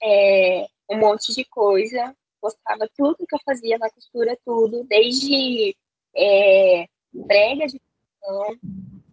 [0.02, 5.76] é, um monte de coisa, postava tudo que eu fazia na costura, tudo, desde
[6.16, 6.86] é,
[7.26, 7.80] prega de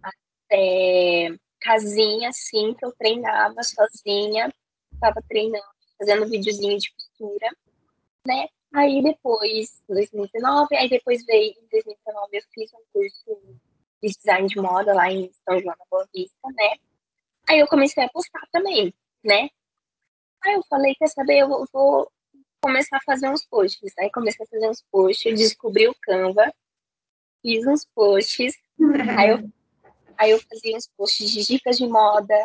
[0.02, 4.54] até casinha, assim, que eu treinava sozinha,
[4.96, 5.64] estava treinando,
[5.98, 7.50] fazendo videozinho de costura,
[8.26, 8.48] né?
[8.74, 13.60] Aí depois, 2019, aí depois veio, em 2019 eu fiz um curso
[14.04, 16.76] de design de moda lá em São João da Boa Vista, né?
[17.48, 19.50] Aí eu comecei a postar também, né?
[20.44, 22.12] Aí eu falei, quer saber, eu vou, vou
[22.62, 23.94] começar a fazer uns posts.
[23.98, 26.54] Aí comecei a fazer uns posts, descobri o Canva,
[27.42, 28.56] fiz uns posts,
[29.18, 29.50] aí, eu,
[30.18, 32.36] aí eu fazia uns posts de dicas de moda,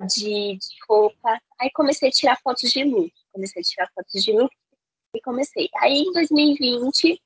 [0.00, 1.40] de, de roupa.
[1.60, 3.12] Aí comecei a tirar fotos de look.
[3.32, 4.52] Comecei a tirar fotos de look
[5.14, 5.68] e comecei.
[5.76, 7.22] Aí em 2020,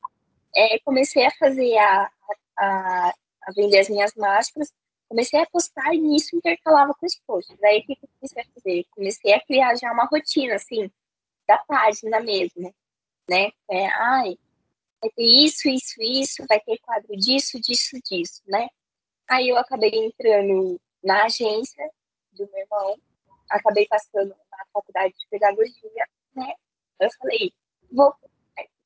[0.56, 2.10] é, comecei a fazer a,
[2.58, 4.72] a, a vender as minhas máscaras
[5.10, 7.60] comecei a postar e nisso intercalava com os posts.
[7.64, 8.86] Aí o que eu comecei a fazer?
[8.92, 10.88] Comecei a criar já uma rotina, assim,
[11.48, 12.72] da página mesmo,
[13.28, 13.50] né?
[13.68, 14.38] É, ai,
[15.00, 18.68] vai ter isso, isso, isso, vai ter quadro disso, disso, disso, né?
[19.28, 21.90] Aí eu acabei entrando na agência
[22.32, 22.96] do meu irmão,
[23.48, 26.52] acabei passando na faculdade de pedagogia, né?
[27.00, 27.52] Eu falei,
[27.90, 28.14] vou.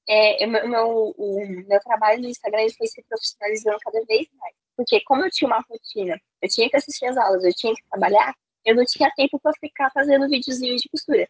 [0.06, 4.54] É, meu, meu, o meu trabalho no Instagram foi se profissionalizando cada vez mais.
[4.76, 7.82] Porque como eu tinha uma rotina, eu tinha que assistir as aulas, eu tinha que
[7.88, 8.34] trabalhar,
[8.64, 11.28] eu não tinha tempo para ficar fazendo videozinhos de costura.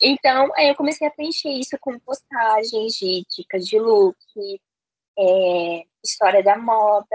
[0.00, 4.16] Então, aí eu comecei a preencher isso com postagens de dicas de look,
[5.18, 7.06] é, história da moda,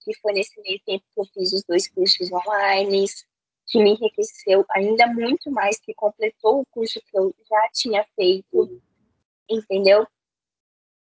[0.00, 3.06] que foi nesse meio tempo que eu fiz os dois cursos online,
[3.66, 8.82] que me enriqueceu ainda muito mais, que completou o curso que eu já tinha feito,
[9.48, 10.06] entendeu?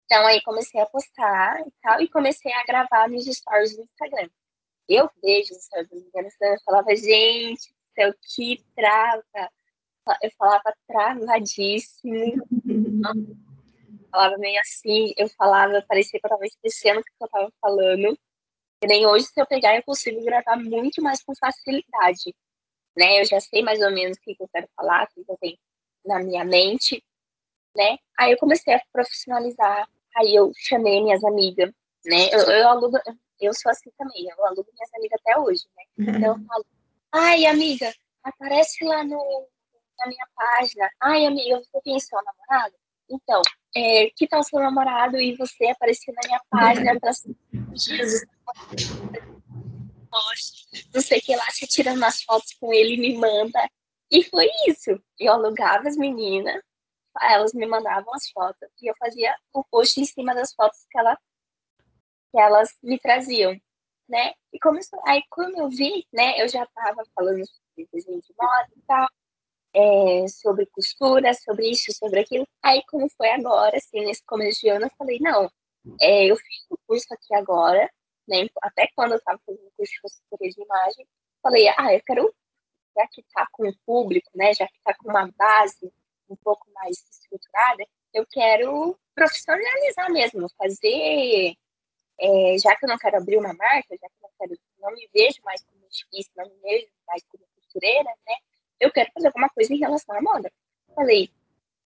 [0.04, 4.28] Então, aí comecei a postar e tal, e comecei a gravar nos stories do Instagram.
[4.88, 9.22] Eu vejo os stories do Instagram, eu falava, gente, céu, que trava,
[10.22, 12.46] eu falava travadíssimo.
[14.10, 18.18] falava meio assim, eu falava, parecia que eu estava esquecendo o que eu estava falando.
[18.82, 22.34] E nem hoje, se eu pegar, eu consigo gravar muito mais com facilidade.
[22.96, 23.20] Né?
[23.20, 25.58] Eu já sei mais ou menos o que eu quero falar, o que eu tenho
[26.04, 27.04] na minha mente,
[27.76, 27.98] né?
[28.16, 31.70] Aí eu comecei a profissionalizar Aí eu chamei minhas amigas,
[32.06, 32.28] né?
[32.32, 32.98] Eu, eu alugo,
[33.38, 35.84] eu sou assim também, eu alugo minhas amigas até hoje, né?
[35.98, 36.66] Então eu falo,
[37.12, 39.46] ai, amiga, aparece lá no,
[39.98, 40.90] na minha página.
[41.00, 42.74] Ai, amiga, você tem seu namorado?
[43.10, 43.42] Então,
[43.76, 47.12] é, que tal seu namorado e você aparecer na minha página para
[47.74, 48.24] Jesus,
[50.94, 53.70] não sei o que lá, você tirando umas fotos com ele e me manda.
[54.10, 54.98] E foi isso.
[55.18, 56.62] Eu alugava as meninas,
[57.20, 60.98] elas me mandavam as fotos e eu fazia o post em cima das fotos que,
[60.98, 61.18] ela,
[62.32, 63.54] que elas me traziam,
[64.08, 64.32] né?
[64.54, 68.68] E começou, aí quando eu vi, né, eu já estava falando sobre desenho de moda
[68.74, 69.08] e tal,
[69.76, 72.48] é, sobre costura, sobre isso, sobre aquilo.
[72.62, 75.50] Aí como foi agora, assim, nesse começo de ano, eu falei, não,
[76.00, 77.90] é, eu fiz o curso aqui agora,
[78.26, 81.06] né, até quando eu estava fazendo o curso de consultoria de imagem,
[81.42, 82.34] falei, ah, eu quero,
[82.96, 85.92] já que está com o público, né, já que está com uma base
[86.28, 91.54] um pouco mais estruturada, eu quero profissionalizar mesmo, fazer,
[92.18, 94.92] é, já que eu não quero abrir uma marca, já que eu não, quero, não
[94.92, 98.36] me vejo mais como estilista, não me vejo mais como costureira, né,
[98.80, 100.52] eu quero fazer alguma coisa em relação à moda.
[100.94, 101.30] Falei,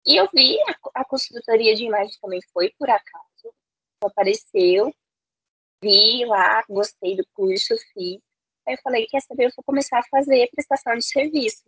[0.07, 3.55] e eu vi, a, a consultoria de imagem também foi por acaso,
[4.03, 4.95] apareceu,
[5.83, 8.21] vi lá, gostei do curso, fiz.
[8.67, 11.65] Aí eu falei, quer saber, eu vou começar a fazer prestação de serviço.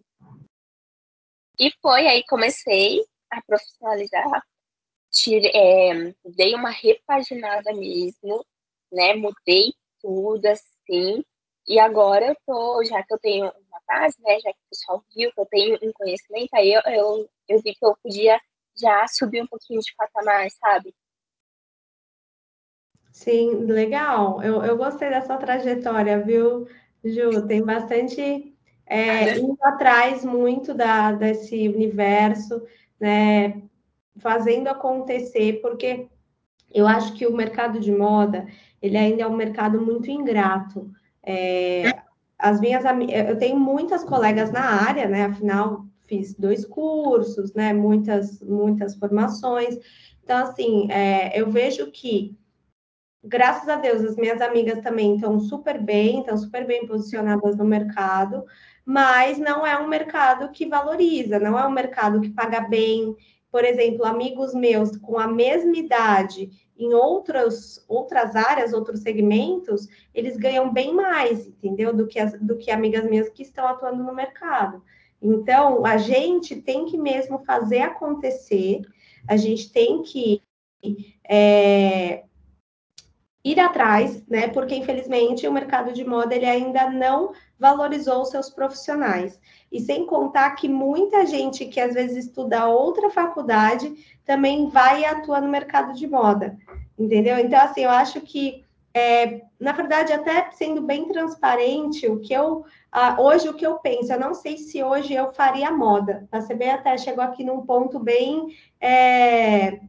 [1.58, 4.42] E foi, aí comecei a profissionalizar,
[5.10, 8.44] tire, é, dei uma repaginada mesmo,
[8.92, 11.22] né, mudei tudo, assim,
[11.66, 13.52] e agora eu tô, já que eu tenho
[13.88, 17.30] base, né, já que o pessoal viu que eu tenho um conhecimento, aí eu, eu,
[17.48, 18.38] eu vi que eu podia
[18.76, 20.94] já subir um pouquinho de patamar, sabe?
[23.10, 24.40] Sim, legal.
[24.42, 26.68] Eu, eu gostei dessa trajetória, viu,
[27.04, 27.46] Ju?
[27.48, 32.62] Tem bastante é, indo atrás muito da, desse universo,
[33.00, 33.60] né?
[34.18, 36.06] Fazendo acontecer, porque
[36.72, 38.46] eu acho que o mercado de moda
[38.80, 40.90] ele ainda é um mercado muito ingrato.
[41.22, 41.82] É,
[42.38, 42.84] as minhas
[43.28, 45.24] eu tenho muitas colegas na área, né?
[45.24, 47.72] Afinal, fiz dois cursos, né?
[47.72, 49.76] Muitas, muitas formações.
[50.22, 52.38] Então, assim, é, eu vejo que
[53.22, 57.64] graças a Deus, as minhas amigas também estão super bem, estão super bem posicionadas no
[57.64, 58.44] mercado,
[58.84, 63.14] mas não é um mercado que valoriza, não é um mercado que paga bem.
[63.50, 70.36] Por exemplo, amigos meus com a mesma idade em outras, outras áreas, outros segmentos, eles
[70.36, 71.92] ganham bem mais, entendeu?
[71.92, 74.82] Do que, as, do que amigas minhas que estão atuando no mercado.
[75.20, 78.82] Então, a gente tem que mesmo fazer acontecer,
[79.26, 80.42] a gente tem que
[81.28, 82.24] é,
[83.52, 84.48] ir atrás, né?
[84.48, 89.38] Porque infelizmente o mercado de moda ele ainda não valorizou os seus profissionais.
[89.70, 93.92] E sem contar que muita gente que às vezes estuda outra faculdade
[94.24, 96.56] também vai e atua no mercado de moda,
[96.98, 97.38] entendeu?
[97.38, 102.64] Então, assim, eu acho que, é, na verdade, até sendo bem transparente, o que eu
[102.90, 106.26] ah, hoje o que eu penso, eu não sei se hoje eu faria moda.
[106.32, 109.80] A CB até chegou aqui num ponto bem é,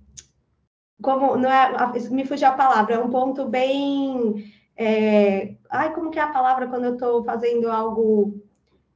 [1.01, 1.71] como não é,
[2.09, 4.53] me fugiu a palavra, é um ponto bem.
[4.75, 8.41] É, ai, como que é a palavra quando eu estou fazendo algo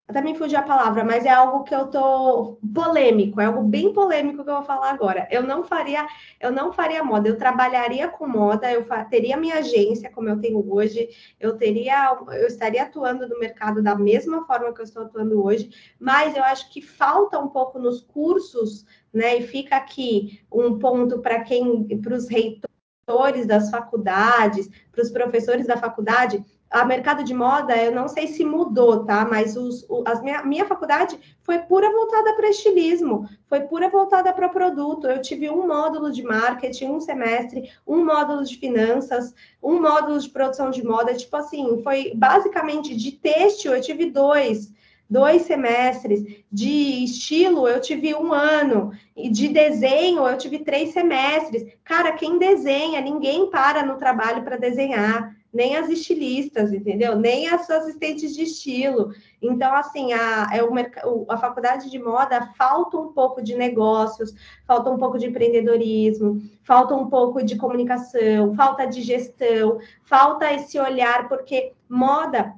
[0.05, 3.93] até me fugiu a palavra, mas é algo que eu tô polêmico, é algo bem
[3.93, 5.27] polêmico que eu vou falar agora.
[5.31, 6.05] Eu não faria,
[6.41, 10.71] eu não faria moda, eu trabalharia com moda, eu teria minha agência como eu tenho
[10.71, 15.43] hoje, eu teria, eu estaria atuando no mercado da mesma forma que eu estou atuando
[15.43, 19.37] hoje, mas eu acho que falta um pouco nos cursos, né?
[19.37, 25.67] E fica aqui um ponto para quem, para os reitores das faculdades, para os professores
[25.67, 26.43] da faculdade,
[26.73, 29.23] a mercado de moda, eu não sei se mudou, tá?
[29.23, 34.33] Mas os, o, as minha, minha faculdade foi pura voltada para estilismo, foi pura voltada
[34.33, 35.05] para produto.
[35.05, 40.29] Eu tive um módulo de marketing, um semestre, um módulo de finanças, um módulo de
[40.29, 41.13] produção de moda.
[41.13, 44.73] Tipo assim, foi basicamente de têxtil, eu tive dois
[45.09, 51.65] dois semestres, de estilo eu tive um ano, e de desenho eu tive três semestres.
[51.83, 57.15] Cara, quem desenha, ninguém para no trabalho para desenhar nem as estilistas, entendeu?
[57.15, 59.13] Nem as assistentes de estilo.
[59.39, 64.33] Então, assim, a, é o, a faculdade de moda falta um pouco de negócios,
[64.65, 70.79] falta um pouco de empreendedorismo, falta um pouco de comunicação, falta de gestão, falta esse
[70.79, 72.55] olhar, porque moda.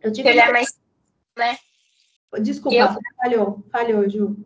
[0.00, 0.78] Eu tive olhar mais,
[1.36, 1.56] né?
[2.40, 2.88] Desculpa, eu...
[3.16, 4.36] falhou, falhou, Ju.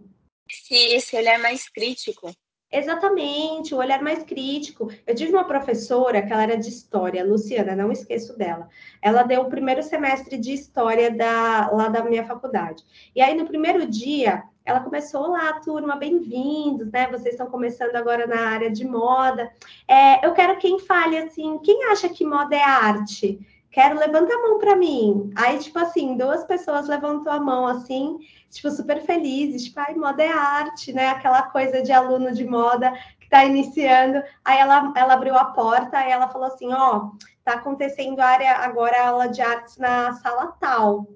[0.49, 2.31] Esse, esse olhar mais crítico
[2.73, 4.89] Exatamente, o olhar mais crítico.
[5.05, 8.69] Eu tive uma professora que ela era de história, Luciana, não esqueço dela.
[9.03, 12.85] Ela deu o primeiro semestre de história da, lá da minha faculdade.
[13.15, 17.09] E aí, no primeiro dia, ela começou lá, turma, bem-vindos, né?
[17.09, 19.51] Vocês estão começando agora na área de moda.
[19.89, 23.45] É, eu quero quem fale assim, quem acha que moda é arte?
[23.71, 25.31] Quero, levanta a mão para mim.
[25.37, 28.19] Aí, tipo assim, duas pessoas levantou a mão assim,
[28.51, 31.09] tipo, super felizes, tipo, ai, moda é arte, né?
[31.09, 34.23] Aquela coisa de aluno de moda que está iniciando.
[34.45, 37.11] Aí ela, ela abriu a porta e ela falou assim: ó,
[37.45, 41.07] tá acontecendo área agora aula de artes na sala tal.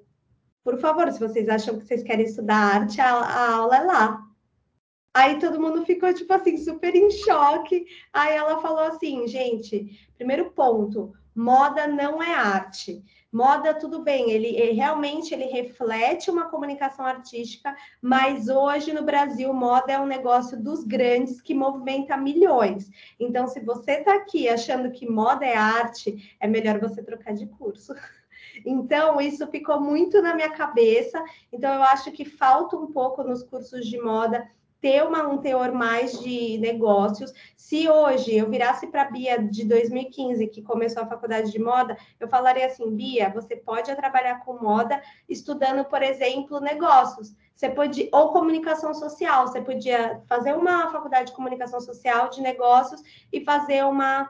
[0.62, 4.24] Por favor, se vocês acham que vocês querem estudar arte, a, a aula é lá.
[5.12, 7.86] Aí todo mundo ficou, tipo assim, super em choque.
[8.12, 13.04] Aí ela falou assim, gente, primeiro ponto, moda não é arte.
[13.34, 19.52] Moda, tudo bem, ele, ele, realmente ele reflete uma comunicação artística, mas hoje no Brasil,
[19.52, 22.88] moda é um negócio dos grandes que movimenta milhões.
[23.18, 27.46] Então, se você está aqui achando que moda é arte, é melhor você trocar de
[27.46, 27.92] curso.
[28.64, 31.20] Então, isso ficou muito na minha cabeça.
[31.52, 34.48] Então, eu acho que falta um pouco nos cursos de moda
[34.84, 37.32] ter uma, um teor mais de negócios.
[37.56, 41.96] Se hoje eu virasse para a Bia de 2015, que começou a faculdade de moda,
[42.20, 47.34] eu falaria assim: Bia, você pode trabalhar com moda estudando, por exemplo, negócios.
[47.56, 53.00] Você pode, ou comunicação social, você podia fazer uma faculdade de comunicação social de negócios
[53.32, 54.28] e fazer uma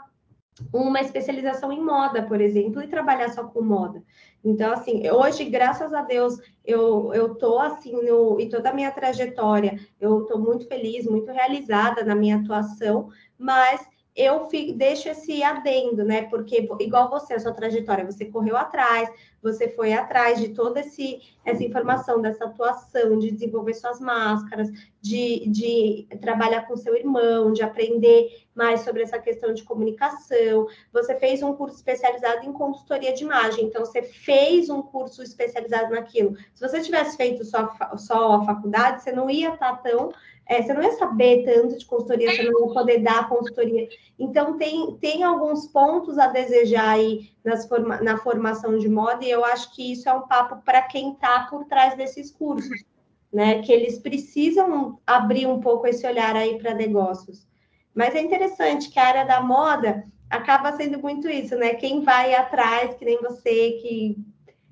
[0.72, 4.02] uma especialização em moda, por exemplo, e trabalhar só com moda.
[4.44, 8.90] Então, assim, hoje, graças a Deus, eu, eu tô assim, no, em toda a minha
[8.90, 13.84] trajetória, eu estou muito feliz, muito realizada na minha atuação, mas
[14.14, 16.22] eu fico, deixo esse adendo, né?
[16.22, 19.09] Porque, igual você, a sua trajetória, você correu atrás,
[19.45, 24.70] você foi atrás de toda esse, essa informação, dessa atuação, de desenvolver suas máscaras,
[25.03, 30.66] de, de trabalhar com seu irmão, de aprender mais sobre essa questão de comunicação.
[30.92, 35.92] Você fez um curso especializado em consultoria de imagem, então você fez um curso especializado
[35.92, 36.34] naquilo.
[36.55, 40.11] Se você tivesse feito só, só a faculdade, você não ia estar tão
[40.47, 43.88] é, você não ia saber tanto de consultoria, você não ia poder dar consultoria.
[44.18, 49.30] Então, tem, tem alguns pontos a desejar aí nas forma, na formação de moda, e
[49.35, 52.85] eu acho que isso é um papo para quem está por trás desses cursos,
[53.32, 53.62] né?
[53.62, 57.47] Que eles precisam abrir um pouco esse olhar aí para negócios.
[57.95, 61.74] Mas é interessante que a área da moda acaba sendo muito isso, né?
[61.74, 64.16] Quem vai atrás, que nem você, que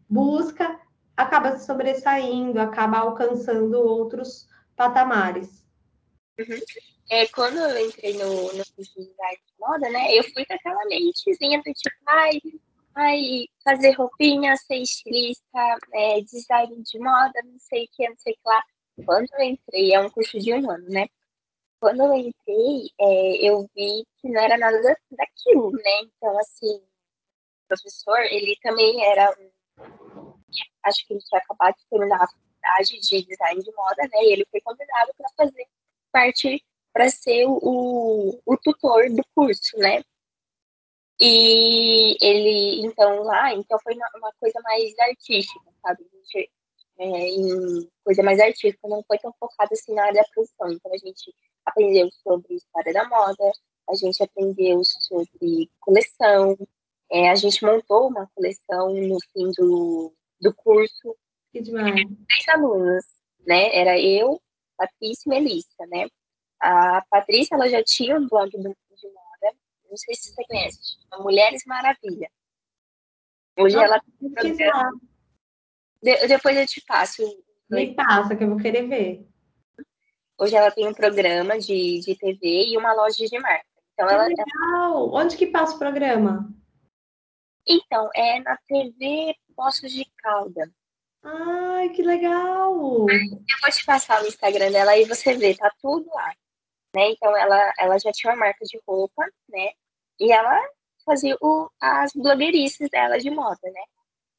[0.08, 0.80] busca,
[1.16, 5.64] acaba se sobressaindo, acaba alcançando outros patamares.
[6.38, 6.58] Uhum.
[7.10, 9.12] É, quando eu entrei no, no curso de
[9.58, 12.40] moda, né, eu fui com aquela mentezinha do tipo, ai,
[12.94, 18.32] ai, fazer roupinha, ser estilista, é, design de moda, não sei o que, não sei
[18.32, 18.62] o que lá.
[19.04, 21.08] Quando eu entrei, é um curso de um ano, né?
[21.80, 24.80] Quando eu entrei, é, eu vi que não era nada
[25.10, 26.00] daquilo, né?
[26.02, 29.34] Então, assim, o professor, ele também era,
[30.84, 34.24] acho que ele tinha acabado de terminar a faculdade de design de moda, né?
[34.24, 35.66] E ele foi convidado para fazer
[36.12, 40.02] parte para ser o, o tutor do curso, né?
[41.24, 46.02] E ele, então, lá, então foi uma coisa mais artística, sabe?
[46.02, 46.50] A gente,
[46.98, 50.72] é, em coisa mais artística, não foi tão focada assim na área da produção.
[50.72, 51.32] Então, a gente
[51.64, 53.52] aprendeu sobre história da moda,
[53.88, 56.58] a gente aprendeu sobre coleção,
[57.08, 61.16] é, a gente montou uma coleção no fim do, do curso.
[61.52, 61.94] Que demais.
[61.94, 63.04] Três alunos,
[63.46, 63.72] né?
[63.76, 64.42] Era eu,
[64.76, 66.08] Patrícia e Melissa, né?
[66.58, 69.31] A Patrícia, ela já tinha um blog de moda,
[69.92, 70.78] não sei se você conhece,
[71.18, 72.30] Mulheres Maravilha.
[73.58, 74.00] Hoje ela
[76.02, 77.22] de, depois eu te passo.
[77.70, 79.28] Me passa, que eu vou querer ver.
[80.38, 83.66] Hoje ela tem um programa de, de TV e uma loja de marca.
[83.92, 85.12] Então, que ela, legal!
[85.12, 86.50] Onde que passa o programa?
[87.68, 90.72] Então, é na TV Poços de Calda.
[91.22, 92.72] Ai, que legal!
[92.74, 96.34] Eu vou te passar o Instagram dela e você vê, tá tudo lá.
[96.94, 97.10] Né?
[97.10, 99.70] Então ela, ela já tinha uma marca de roupa, né?
[100.20, 100.60] E ela
[101.04, 103.82] fazia o, as blogueirices dela de moda, né?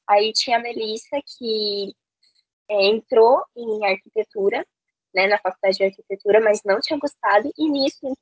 [0.07, 1.95] Aí tinha a Melissa que
[2.69, 4.65] é, entrou em arquitetura,
[5.13, 8.17] né, na faculdade de arquitetura, mas não tinha gostado, e nisso,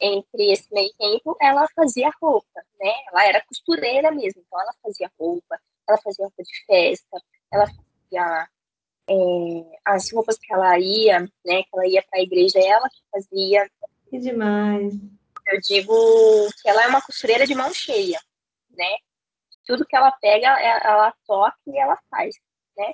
[0.00, 2.92] entre esse meio tempo, ela fazia roupa, né?
[3.10, 7.20] Ela era costureira mesmo, então ela fazia roupa, ela fazia roupa de festa,
[7.52, 8.48] ela fazia
[9.10, 13.02] é, as roupas que ela ia, né, que ela ia para a igreja, ela que
[13.10, 13.70] fazia.
[14.08, 14.94] Que demais.
[15.48, 15.94] Eu digo
[16.60, 18.20] que ela é uma costureira de mão cheia,
[18.70, 18.96] né?
[19.66, 22.36] Tudo que ela pega, ela toca e ela faz,
[22.76, 22.92] né?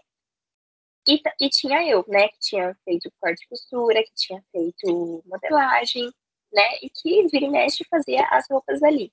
[1.07, 6.11] E, e tinha eu, né, que tinha feito corte e costura, que tinha feito modelagem,
[6.51, 9.13] né, e que vira e mexe fazia as roupas ali.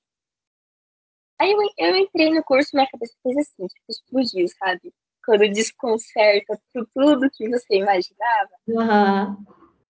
[1.38, 4.94] Aí eu, eu entrei no curso, minha cabeça fez assim, tipo, explodiu, sabe?
[5.26, 6.60] quando desconcerta
[6.94, 8.50] tudo que você imaginava.
[8.68, 9.46] Uhum.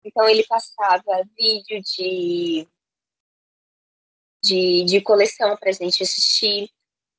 [0.05, 2.69] Então ele passava vídeo de,
[4.43, 6.69] de, de coleção para a gente assistir.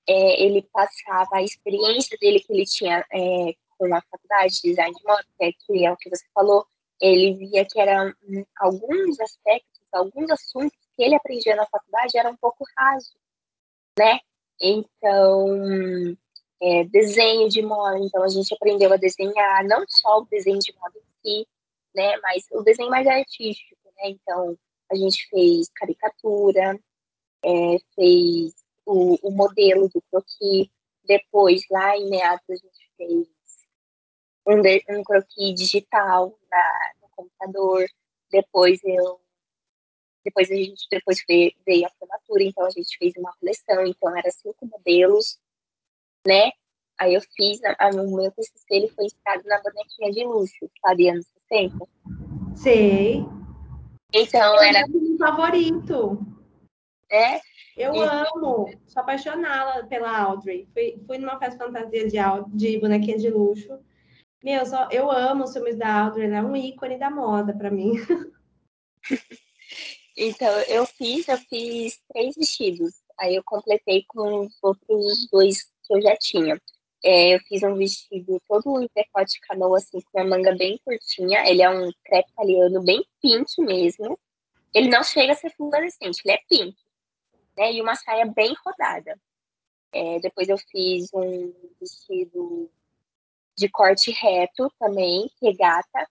[0.07, 5.03] É, ele passava a experiência dele que ele tinha é, a faculdade de design de
[5.03, 6.65] moda, que é, que é o que você falou.
[7.01, 8.13] Ele via que eram
[8.57, 13.15] alguns aspectos, alguns assuntos que ele aprendia na faculdade eram um pouco rasos,
[13.97, 14.19] né?
[14.61, 16.15] Então,
[16.61, 20.73] é, desenho de moda, então a gente aprendeu a desenhar, não só o desenho de
[20.79, 21.47] moda em si,
[21.93, 24.57] né, mas o desenho mais artístico, né, então
[24.89, 26.79] a gente fez caricatura,
[27.43, 28.53] é, fez
[28.85, 30.69] o, o, modelo do croquis,
[31.05, 33.27] depois lá em meados a gente fez
[34.47, 37.85] um, de, um croquis digital na, no computador,
[38.31, 39.19] depois eu
[40.23, 44.17] depois a gente depois veio, veio a formatura, então a gente fez uma coleção, então
[44.17, 45.37] era cinco modelos,
[46.25, 46.51] né?
[46.97, 51.09] Aí eu fiz, a, o meu TCC ele foi inspirado na bonequinha de luxo, sabe,
[51.09, 51.77] anos 60.
[52.55, 53.25] Sei.
[54.13, 54.87] Então era.
[54.87, 56.32] meu favorito.
[57.13, 57.39] É?
[57.77, 57.99] Eu e...
[57.99, 60.67] amo, sou apaixonada pela Audrey.
[60.73, 62.17] Fui, fui numa festa fantasia de,
[62.57, 63.79] de bonequinha de luxo.
[64.43, 67.69] Meu, só, eu amo os filmes da Audrey, ela é um ícone da moda para
[67.69, 67.93] mim.
[70.15, 72.93] Então, eu fiz, eu fiz três vestidos.
[73.19, 76.61] Aí eu completei com os outros dois que eu já tinha.
[77.03, 81.49] É, eu fiz um vestido todo em decote canoa, assim, com uma manga bem curtinha.
[81.49, 84.17] Ele é um crepe italiano bem pink mesmo.
[84.73, 86.82] Ele não chega a ser fluorescente, ele é pink.
[87.57, 87.73] Né?
[87.73, 89.19] E uma saia bem rodada.
[89.91, 92.71] É, depois eu fiz um vestido
[93.55, 96.09] de corte reto também, regata,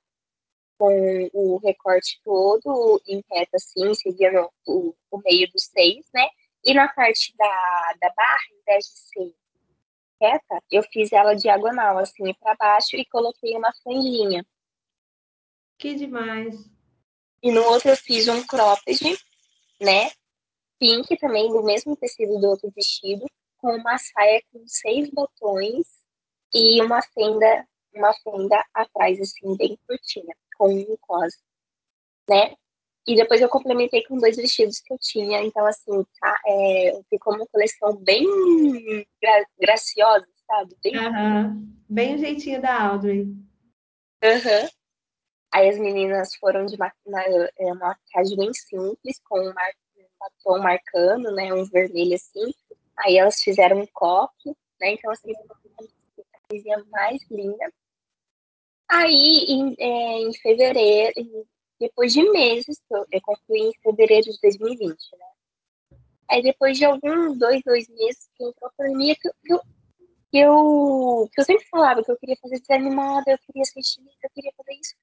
[0.78, 6.28] com o recorte todo em reto, assim, seguindo o, o meio dos seios, né?
[6.64, 9.34] E na parte da, da barra, em vez de ser
[10.20, 14.46] reta, eu fiz ela diagonal, assim, para baixo e coloquei uma franjinha.
[15.78, 16.54] Que demais!
[17.42, 19.18] E no outro eu fiz um cropped,
[19.80, 20.10] né?
[20.82, 23.24] Pink também, do mesmo tecido do outro vestido,
[23.58, 25.86] com uma saia com seis botões
[26.52, 27.64] e uma fenda,
[27.94, 31.34] uma fenda atrás, assim, bem curtinha, com um cos,
[32.28, 32.56] né?
[33.06, 35.40] E depois eu complementei com dois vestidos que eu tinha.
[35.44, 38.24] Então, assim, tá, é, ficou uma coleção bem
[39.22, 40.76] gra graciosa, sabe?
[40.82, 40.98] Bem...
[40.98, 41.72] Uhum.
[41.88, 43.22] bem o jeitinho da Audrey.
[43.22, 44.68] Uhum.
[45.52, 49.70] Aí as meninas foram de uma, uma, é, uma maquiagem bem simples, com um, mar,
[49.70, 49.81] um
[50.22, 51.52] batom marcando, né?
[51.52, 52.52] Um vermelho assim.
[52.98, 54.50] Aí elas fizeram um coque,
[54.80, 54.92] né?
[54.92, 57.72] Então, assim, a coisinha mais linda.
[58.88, 61.46] Aí, em, é, em fevereiro,
[61.80, 65.26] depois de meses, eu concluí em fevereiro de 2020, né?
[66.30, 69.60] Aí depois de alguns dois, dois meses que entrou a pandemia, que, eu,
[70.30, 73.80] que, eu, que eu sempre falava que eu queria fazer design moda, eu queria ser
[73.80, 74.94] estilista, eu queria fazer isso.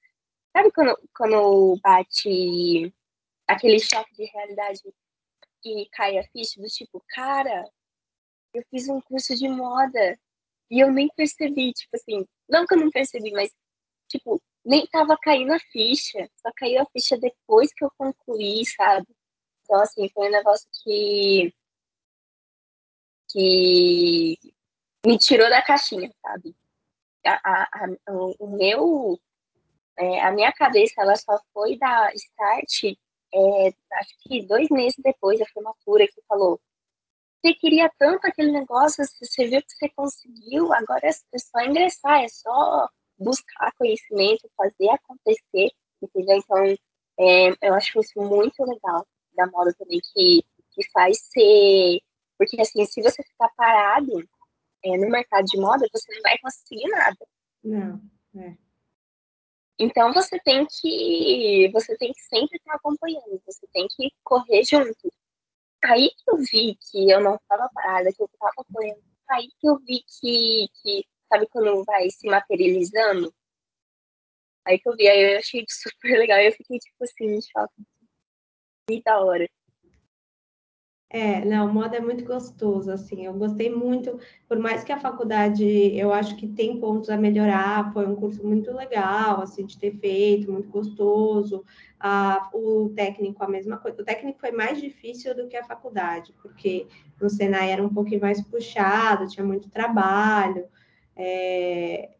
[0.52, 2.92] Sabe quando, quando bate
[3.46, 4.80] aquele choque de realidade
[5.64, 7.68] e cai a ficha do tipo, cara,
[8.54, 10.18] eu fiz um curso de moda
[10.70, 13.50] e eu nem percebi, tipo assim, não que eu não percebi, mas,
[14.08, 19.06] tipo, nem tava caindo a ficha, só caiu a ficha depois que eu concluí, sabe?
[19.62, 21.54] Então, assim, foi um negócio que.
[23.30, 24.36] que
[25.06, 26.54] me tirou da caixinha, sabe?
[27.24, 29.20] A, a, a o, meu.
[29.96, 32.96] É, a minha cabeça, ela só foi dar start,
[33.32, 36.60] é, acho que dois meses depois da formatura, que falou:
[37.42, 42.28] você queria tanto aquele negócio, você viu que você conseguiu, agora é só ingressar, é
[42.28, 45.70] só buscar conhecimento, fazer acontecer,
[46.02, 46.36] entendeu?
[46.36, 46.64] Então,
[47.18, 52.00] é, eu acho isso muito legal da moda também, que, que faz ser.
[52.36, 54.22] Porque, assim, se você ficar parado
[54.84, 57.26] é, no mercado de moda, você não vai conseguir nada.
[57.62, 58.00] Não,
[58.36, 58.56] é.
[59.80, 65.12] Então você tem que você tem que sempre estar acompanhando, você tem que correr junto.
[65.84, 69.02] Aí que eu vi que eu não estava parada, que eu estava correndo.
[69.28, 73.32] Aí que eu vi que, que Sabe quando vai se materializando?
[74.66, 76.38] Aí que eu vi, aí eu achei super legal.
[76.40, 77.84] Eu fiquei, tipo assim, em choque.
[78.88, 79.48] Que da hora.
[81.12, 84.16] É, não, moda é muito gostoso, assim, eu gostei muito,
[84.48, 88.46] por mais que a faculdade, eu acho que tem pontos a melhorar, foi um curso
[88.46, 91.64] muito legal, assim, de ter feito, muito gostoso,
[91.98, 96.32] ah, o técnico, a mesma coisa, o técnico foi mais difícil do que a faculdade,
[96.40, 96.86] porque
[97.20, 100.64] no Senai era um pouquinho mais puxado, tinha muito trabalho,
[101.16, 102.10] é,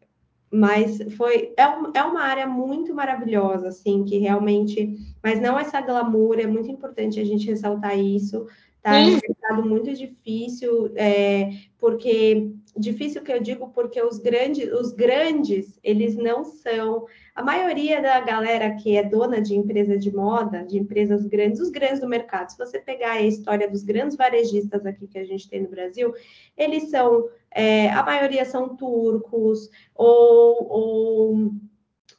[0.51, 5.79] mas foi é, um, é uma área muito maravilhosa, assim, que realmente, mas não essa
[5.79, 8.45] glamour, é muito importante a gente ressaltar isso.
[8.81, 8.97] Tá?
[8.97, 14.91] É um mercado muito difícil, é, porque difícil que eu digo porque os grandes, os
[14.91, 17.05] grandes, eles não são.
[17.35, 21.69] A maioria da galera que é dona de empresa de moda, de empresas grandes, os
[21.69, 25.47] grandes do mercado, se você pegar a história dos grandes varejistas aqui que a gente
[25.47, 26.13] tem no Brasil,
[26.57, 31.51] eles são, é, a maioria são turcos ou, ou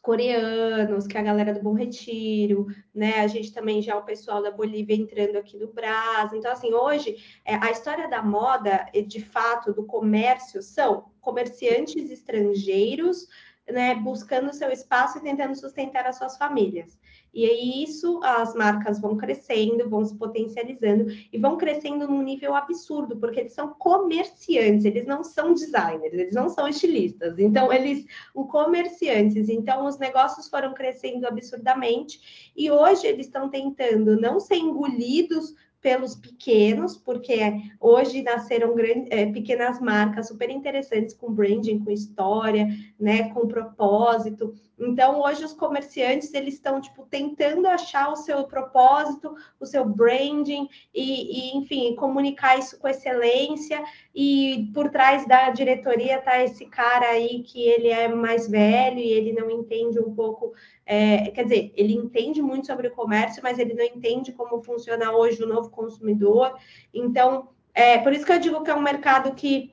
[0.03, 3.20] coreanos, que é a galera do Bom Retiro, né?
[3.20, 6.38] A gente também já o pessoal da Bolívia entrando aqui no Brasil.
[6.38, 13.28] Então, assim, hoje é, a história da moda, de fato, do comércio, são comerciantes estrangeiros
[13.73, 16.99] né, buscando seu espaço e tentando sustentar as suas famílias.
[17.35, 22.55] E aí isso as marcas vão crescendo, vão se potencializando e vão crescendo num nível
[22.55, 27.39] absurdo, porque eles são comerciantes, eles não são designers, eles não são estilistas.
[27.39, 28.05] Então eles,
[28.35, 34.57] o comerciantes, então os negócios foram crescendo absurdamente e hoje eles estão tentando não ser
[34.57, 37.39] engolidos pelos pequenos, porque
[37.80, 38.74] hoje nasceram
[39.11, 42.68] é, pequenas marcas super interessantes com branding, com história,
[42.99, 44.55] né, com propósito.
[44.85, 50.68] Então, hoje os comerciantes eles estão tipo tentando achar o seu propósito, o seu branding
[50.95, 53.83] e, e enfim, comunicar isso com excelência.
[54.14, 59.11] E por trás da diretoria tá esse cara aí que ele é mais velho e
[59.11, 60.53] ele não entende um pouco
[60.85, 65.12] é, quer dizer, ele entende muito sobre o comércio, mas ele não entende como funciona
[65.12, 66.55] hoje o novo consumidor.
[66.93, 69.72] Então, é por isso que eu digo que é um mercado que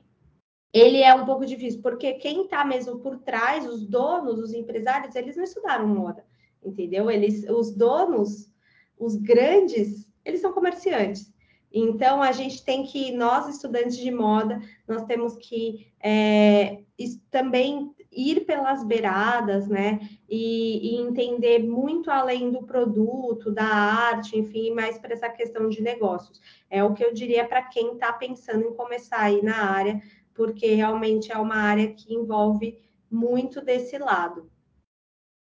[0.72, 5.16] ele é um pouco difícil, porque quem está mesmo por trás, os donos, os empresários,
[5.16, 6.24] eles não estudaram moda,
[6.64, 7.10] entendeu?
[7.10, 8.52] Eles, os donos,
[8.98, 11.32] os grandes, eles são comerciantes.
[11.72, 16.82] Então, a gente tem que, nós estudantes de moda, nós temos que é,
[17.30, 20.00] também ir pelas beiradas, né?
[20.28, 25.80] E, e, entender muito além do produto, da arte, enfim, mais para essa questão de
[25.80, 26.40] negócios.
[26.68, 30.02] É o que eu diria para quem está pensando em começar aí na área,
[30.40, 34.50] porque realmente é uma área que envolve muito desse lado.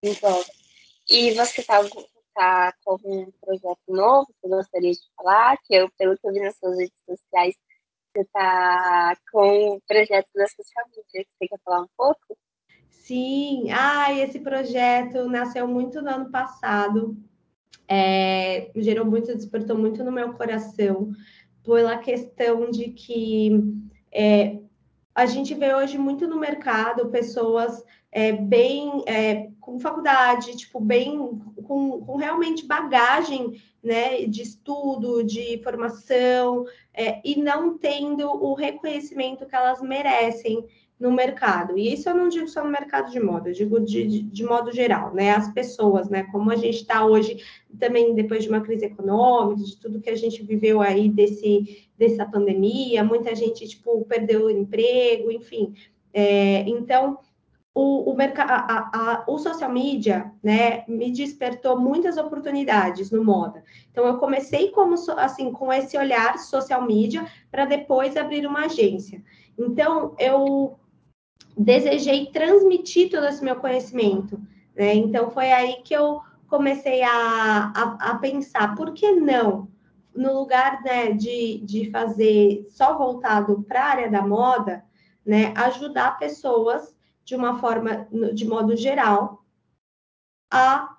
[0.02, 0.50] Envolve.
[1.08, 1.80] E você está
[2.34, 6.34] tá com um projeto novo que eu gostaria de falar, que eu, pelo que eu
[6.34, 7.54] vi nas suas redes sociais,
[8.12, 11.26] você está com o projeto da social media.
[11.32, 12.36] Você quer falar um pouco?
[12.90, 17.16] Sim, ah, esse projeto nasceu muito no ano passado,
[17.88, 21.10] é, gerou muito, despertou muito no meu coração,
[21.62, 23.50] pela questão de que
[24.12, 24.63] é,
[25.14, 31.18] a gente vê hoje muito no mercado pessoas é, bem é, com faculdade, tipo, bem
[31.66, 39.46] com, com, realmente bagagem né, de estudo, de formação, é, e não tendo o reconhecimento
[39.46, 40.64] que elas merecem
[40.98, 41.76] no mercado.
[41.76, 44.44] E isso eu não digo só no mercado de moda, eu digo de, de, de
[44.44, 45.30] modo geral, né?
[45.30, 46.24] As pessoas, né?
[46.30, 47.42] Como a gente está hoje,
[47.78, 52.24] também depois de uma crise econômica, de tudo que a gente viveu aí desse, dessa
[52.24, 55.74] pandemia, muita gente, tipo, perdeu o emprego, enfim.
[56.12, 57.18] É, então,
[57.74, 63.64] o, o, a, a, o social media, né, me despertou muitas oportunidades no moda.
[63.90, 69.20] Então, eu comecei como, assim, com esse olhar social media, para depois abrir uma agência.
[69.58, 70.78] Então, eu
[71.56, 74.40] desejei transmitir todo esse meu conhecimento.
[74.74, 74.94] Né?
[74.94, 79.68] Então, foi aí que eu comecei a, a, a pensar, por que não?
[80.14, 84.84] No lugar né, de, de fazer só voltado para a área da moda,
[85.26, 86.94] né, ajudar pessoas
[87.24, 89.44] de uma forma, de modo geral,
[90.52, 90.96] a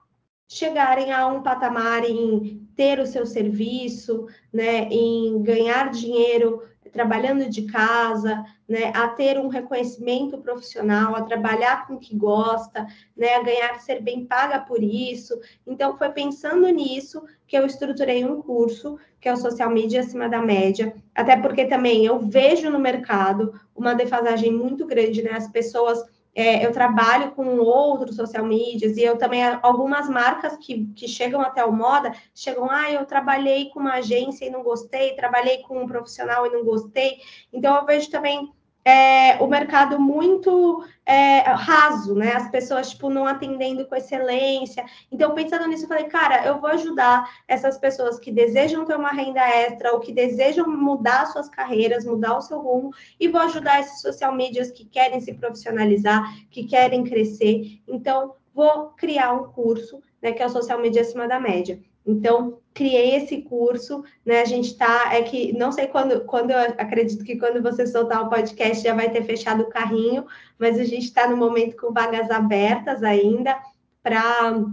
[0.47, 6.61] chegarem a um patamar em ter o seu serviço, né, em ganhar dinheiro
[6.95, 12.87] trabalhando de casa, né, a ter um reconhecimento profissional, a trabalhar com o que gosta,
[13.17, 15.37] né, a ganhar, ser bem paga por isso.
[15.67, 20.29] Então, foi pensando nisso que eu estruturei um curso, que é o Social Media Acima
[20.29, 25.49] da Média, até porque também eu vejo no mercado uma defasagem muito grande, né, as
[25.49, 26.01] pessoas
[26.35, 31.39] é, eu trabalho com outros social medias e eu também, algumas marcas que, que chegam
[31.39, 35.81] até o moda, chegam, ah, eu trabalhei com uma agência e não gostei, trabalhei com
[35.81, 37.21] um profissional e não gostei.
[37.53, 38.51] Então, eu vejo também
[38.87, 42.33] é, o mercado muito é, raso, né?
[42.33, 44.85] As pessoas, tipo, não atendendo com excelência.
[45.11, 49.09] Então, pensando nisso, eu falei, cara, eu vou ajudar essas pessoas que desejam ter uma
[49.09, 53.79] renda extra ou que desejam mudar suas carreiras, mudar o seu rumo, e vou ajudar
[53.79, 57.81] esses social medias que querem se profissionalizar, que querem crescer.
[57.87, 61.79] Então, vou criar um curso, né, que é o Social Media Acima da Média.
[62.05, 64.41] Então, criei esse curso, né?
[64.41, 68.21] A gente está, é que não sei quando, quando eu acredito que quando você soltar
[68.21, 70.25] o podcast já vai ter fechado o carrinho,
[70.59, 73.57] mas a gente está no momento com vagas abertas ainda
[74.03, 74.63] para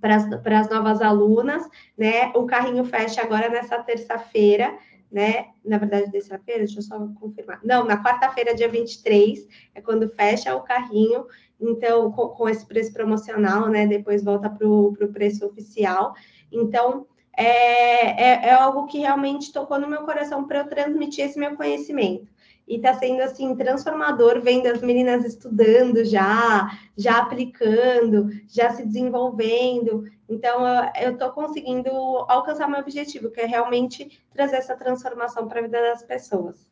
[0.00, 1.62] para as novas alunas,
[1.96, 2.30] né?
[2.34, 4.76] O carrinho fecha agora nessa terça-feira,
[5.10, 5.46] né?
[5.64, 7.60] Na verdade, terça-feira, deixa eu só confirmar.
[7.64, 11.24] Não, na quarta-feira, dia 23, é quando fecha o carrinho.
[11.58, 13.86] Então, com, com esse preço promocional, né?
[13.86, 16.14] Depois volta para o preço oficial.
[16.50, 21.38] Então, é, é, é algo que realmente tocou no meu coração para eu transmitir esse
[21.38, 22.28] meu conhecimento
[22.68, 30.04] e está sendo assim transformador vendo as meninas estudando já, já aplicando, já se desenvolvendo.
[30.28, 30.66] Então
[31.00, 31.90] eu estou conseguindo
[32.28, 36.68] alcançar meu objetivo, que é realmente trazer essa transformação para a vida das pessoas.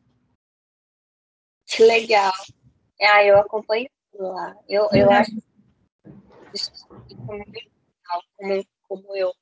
[1.65, 2.31] Que legal.
[3.01, 4.55] Ah, eu acompanho lá.
[4.69, 5.31] Eu, eu acho
[6.53, 9.33] isso muito legal, como, como eu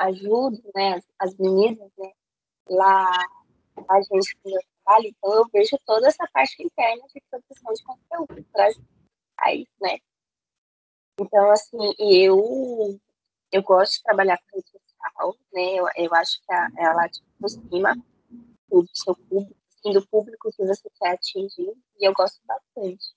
[0.00, 2.12] ajudo né, as, as meninas né,
[2.68, 3.10] lá
[3.88, 4.36] a gente
[4.90, 8.76] trabalho, então eu vejo toda essa parte interna de produção de conteúdo para as
[9.80, 9.98] né?
[11.18, 13.00] Então, assim, eu,
[13.52, 15.74] eu gosto de trabalhar com rede social, né?
[15.74, 17.94] Eu, eu acho que a, ela te aproxima
[18.68, 23.14] do seu público, assim, do público que você quer atingir, e eu gosto bastante.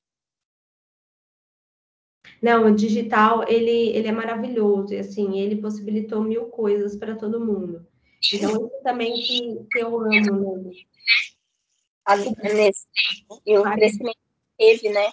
[2.43, 7.39] Não, o digital, ele, ele é maravilhoso, e assim, ele possibilitou mil coisas para todo
[7.39, 7.87] mundo.
[8.33, 10.73] Então, isso também que, que eu amo
[12.37, 12.85] nele nesse
[13.45, 14.17] e o crescimento
[14.57, 15.09] teve, né?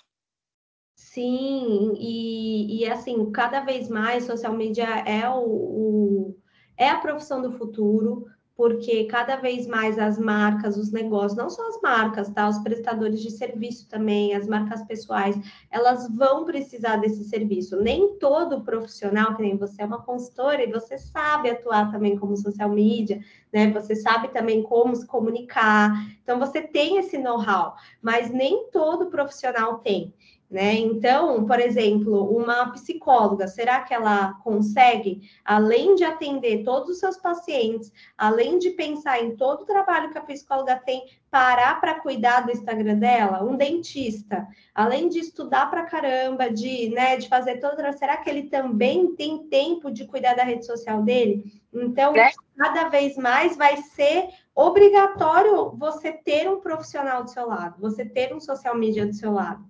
[0.96, 6.36] Sim, e, e assim, cada vez mais social media é o, o,
[6.76, 8.26] é a profissão do futuro,
[8.60, 12.46] porque cada vez mais as marcas, os negócios, não só as marcas, tá?
[12.46, 15.34] Os prestadores de serviço também, as marcas pessoais,
[15.70, 17.80] elas vão precisar desse serviço.
[17.80, 22.36] Nem todo profissional, que nem você é uma consultora e você sabe atuar também como
[22.36, 23.18] social media,
[23.50, 23.70] né?
[23.72, 25.94] Você sabe também como se comunicar.
[26.22, 30.12] Então você tem esse know-how, mas nem todo profissional tem.
[30.50, 30.74] Né?
[30.74, 37.16] Então, por exemplo, uma psicóloga, será que ela consegue, além de atender todos os seus
[37.16, 42.40] pacientes, além de pensar em todo o trabalho que a psicóloga tem, parar para cuidar
[42.40, 43.44] do Instagram dela?
[43.44, 48.48] Um dentista, além de estudar para caramba, de, né, de fazer toda, será que ele
[48.48, 51.62] também tem tempo de cuidar da rede social dele?
[51.72, 52.32] Então, né?
[52.58, 58.34] cada vez mais vai ser obrigatório você ter um profissional do seu lado, você ter
[58.34, 59.69] um social media do seu lado.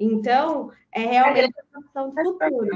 [0.00, 2.70] Então, é realmente a questão do futuro.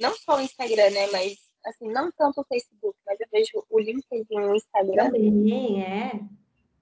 [0.00, 1.06] Não só o Instagram, né?
[1.12, 5.12] Mas, assim, não tanto o Facebook, mas eu vejo o LinkedIn e o Instagram.
[5.12, 6.20] Também, é.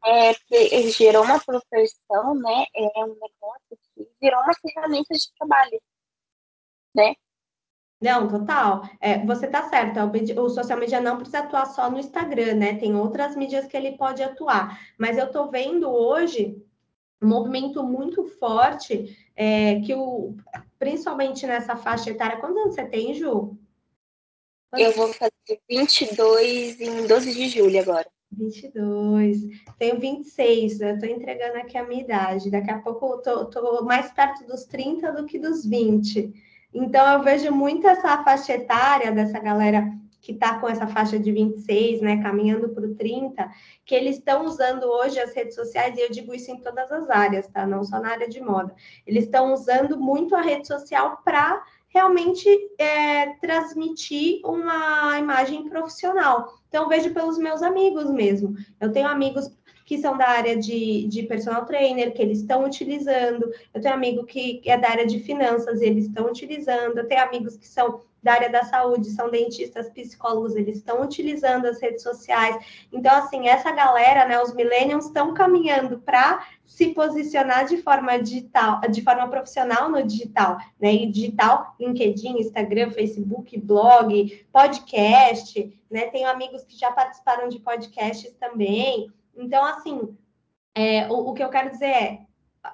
[0.05, 2.65] É, que gerou uma profissão, né?
[2.75, 5.81] É um negócio que virou uma ferramenta de trabalho,
[6.95, 7.15] né?
[8.01, 8.83] Não, total.
[8.99, 10.01] É, você tá certo.
[10.41, 12.77] O social media não precisa atuar só no Instagram, né?
[12.79, 14.81] Tem outras mídias que ele pode atuar.
[14.99, 16.61] Mas eu tô vendo hoje
[17.23, 20.37] um movimento muito forte é, que o
[20.79, 22.39] principalmente nessa faixa etária.
[22.39, 23.57] Quantos anos você tem, Ju?
[24.70, 24.87] Quantos?
[24.87, 28.11] Eu vou fazer 22 em 12 de julho agora.
[28.33, 29.43] 22.
[29.79, 32.51] Tenho 26, eu tô entregando aqui a minha idade.
[32.51, 36.33] Daqui a pouco eu tô mais perto dos 30 do que dos 20.
[36.75, 39.87] Então eu vejo muito essa faixa etária dessa galera
[40.23, 43.51] que está com essa faixa de 26, né, caminhando para o 30,
[43.85, 47.11] que eles estão usando hoje as redes sociais, e eu digo isso em todas as
[47.11, 47.66] áreas, tá?
[47.66, 48.73] Não só na área de moda.
[49.05, 52.49] Eles estão usando muito a rede social para realmente
[52.79, 56.55] é, transmitir uma imagem profissional.
[56.68, 58.55] Então, vejo pelos meus amigos mesmo.
[58.81, 59.51] Eu tenho amigos
[59.85, 63.53] que são da área de, de personal trainer, que eles estão utilizando.
[63.75, 66.97] Eu tenho amigo que é da área de finanças, eles estão utilizando.
[66.97, 71.66] Eu tenho amigos que são da área da saúde, são dentistas, psicólogos, eles estão utilizando
[71.66, 72.57] as redes sociais.
[72.93, 78.81] Então, assim, essa galera, né, os millennials estão caminhando para se posicionar de forma digital,
[78.83, 80.93] de forma profissional no digital, né?
[80.95, 86.07] E digital, LinkedIn, Instagram, Facebook, blog, podcast, né?
[86.07, 89.12] Tenho amigos que já participaram de podcasts também.
[89.37, 90.16] Então, assim,
[90.75, 92.20] é, o, o que eu quero dizer é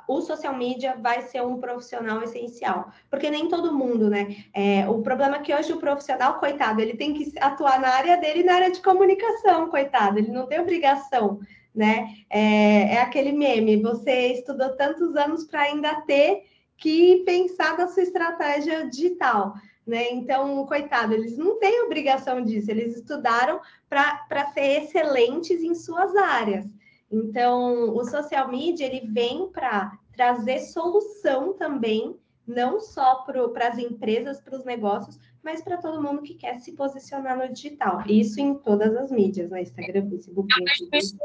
[0.06, 4.44] o social media vai ser um profissional essencial, porque nem todo mundo, né?
[4.52, 8.16] É, o problema é que hoje o profissional, coitado, ele tem que atuar na área
[8.16, 11.40] dele, na área de comunicação, coitado, ele não tem obrigação,
[11.74, 12.14] né?
[12.28, 16.44] É, é aquele meme, você estudou tantos anos para ainda ter
[16.76, 19.54] que pensar na sua estratégia digital.
[19.86, 20.10] Né?
[20.12, 23.58] Então, coitado, eles não têm obrigação disso, eles estudaram
[23.88, 26.66] para ser excelentes em suas áreas.
[27.10, 34.40] Então, o social media ele vem para trazer solução também, não só para as empresas,
[34.40, 38.02] para os negócios, mas para todo mundo que quer se posicionar no digital.
[38.06, 39.62] Isso em todas as mídias, né?
[39.62, 41.18] Instagram, Facebook, LinkedIn.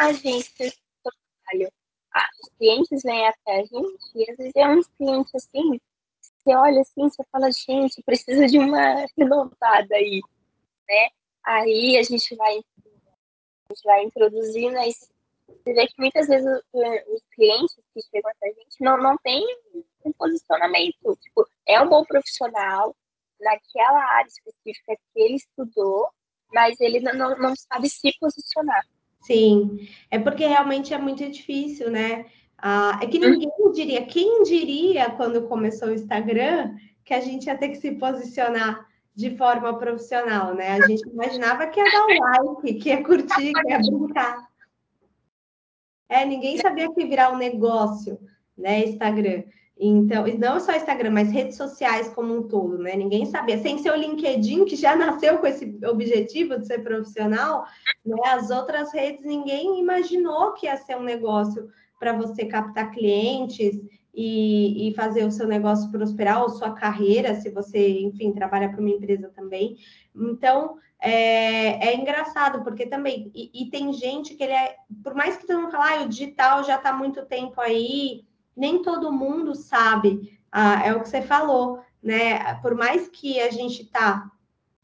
[0.00, 0.72] A agência
[1.48, 1.72] trabalho.
[2.14, 5.78] Ah, os clientes vêm até a gente e às vezes é uns clientes assim,
[6.22, 10.20] você olha assim, você fala, gente, precisa de uma renovada aí,
[10.88, 11.08] né?
[11.44, 12.60] Aí a gente vai,
[13.70, 14.92] gente vai introduzindo aí
[15.48, 19.42] você vê que muitas vezes os clientes que chegam até a gente não, não tem
[20.04, 21.16] um posicionamento.
[21.22, 22.94] Tipo, é um bom profissional
[23.40, 26.08] naquela área específica que ele estudou,
[26.52, 28.84] mas ele não, não sabe se posicionar.
[29.22, 32.26] Sim, é porque realmente é muito difícil, né?
[32.56, 37.56] Ah, é que ninguém diria, quem diria quando começou o Instagram que a gente ia
[37.56, 38.87] ter que se posicionar
[39.18, 40.74] de forma profissional, né?
[40.74, 44.48] A gente imaginava que ia dar like, que ia curtir, que ia brincar.
[46.08, 48.16] É, ninguém sabia que virar um negócio,
[48.56, 48.84] né?
[48.84, 49.42] Instagram.
[49.76, 52.94] Então, e não só Instagram, mas redes sociais como um todo, né?
[52.94, 53.58] Ninguém sabia.
[53.58, 57.64] Sem ser o LinkedIn, que já nasceu com esse objetivo de ser profissional,
[58.06, 58.16] né?
[58.26, 63.80] As outras redes, ninguém imaginou que ia ser um negócio para você captar clientes
[64.14, 68.80] e, e, fazer o seu negócio prosperar, ou sua carreira, se você, enfim, trabalha para
[68.80, 69.76] uma empresa também.
[70.14, 75.36] Então, é, é engraçado, porque também, e, e, tem gente que ele é, por mais
[75.36, 78.24] que todo mundo fale, ah, o digital já está muito tempo aí,
[78.56, 82.54] nem todo mundo sabe, ah, é o que você falou, né?
[82.56, 84.28] Por mais que a gente está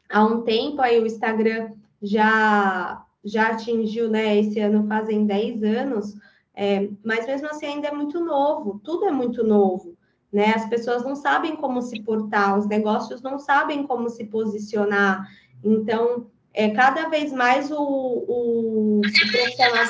[0.09, 4.39] há um tempo aí, o Instagram já, já atingiu, né?
[4.39, 6.15] Esse ano fazem 10 anos,
[6.55, 9.97] é, mas mesmo assim ainda é muito novo, tudo é muito novo.
[10.33, 10.53] Né?
[10.55, 15.29] As pessoas não sabem como se portar, os negócios não sabem como se posicionar.
[15.63, 19.85] Então, é, cada vez mais o, o, o profissional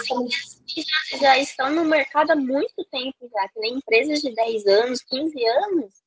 [1.20, 5.46] já estão no mercado há muito tempo já, que nem empresas de 10 anos, 15
[5.46, 6.03] anos,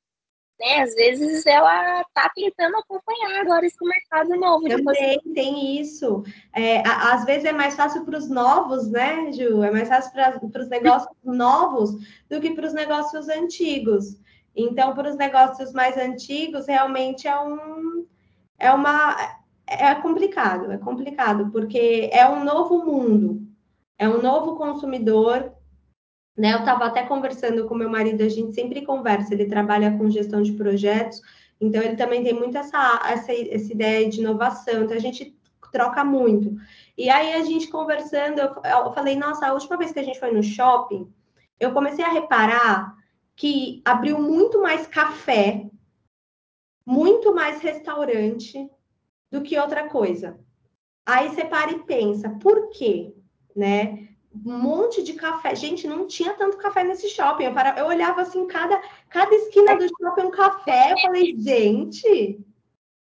[0.59, 0.81] né?
[0.81, 4.67] Às vezes ela está tentando acompanhar agora esse mercado novo.
[4.67, 6.23] Também tem isso.
[6.55, 9.63] É, às vezes é mais fácil para os novos, né, Ju?
[9.63, 11.91] É mais fácil para os negócios novos
[12.29, 14.19] do que para os negócios antigos.
[14.55, 18.05] Então, para os negócios mais antigos, realmente é um
[18.59, 19.15] é uma
[19.67, 23.45] é complicado, é complicado, porque é um novo mundo,
[23.97, 25.53] é um novo consumidor.
[26.37, 26.53] Né?
[26.53, 30.41] Eu estava até conversando com meu marido, a gente sempre conversa, ele trabalha com gestão
[30.41, 31.19] de projetos,
[31.59, 35.35] então ele também tem muito essa, essa, essa ideia de inovação, então a gente
[35.71, 36.55] troca muito.
[36.95, 40.19] E aí a gente conversando, eu, eu falei, nossa, a última vez que a gente
[40.19, 41.11] foi no shopping,
[41.59, 42.95] eu comecei a reparar
[43.35, 45.67] que abriu muito mais café,
[46.85, 48.69] muito mais restaurante,
[49.29, 50.39] do que outra coisa.
[51.05, 53.13] Aí você para e pensa, por quê?
[53.55, 54.06] Né?
[54.45, 55.55] Um monte de café.
[55.55, 57.45] Gente, não tinha tanto café nesse shopping.
[57.45, 57.77] Eu, para...
[57.79, 60.93] eu olhava assim, cada, cada esquina do shopping um café.
[60.93, 62.39] Eu falei, gente.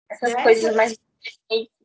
[0.08, 0.42] Essas né?
[0.42, 0.98] coisas mais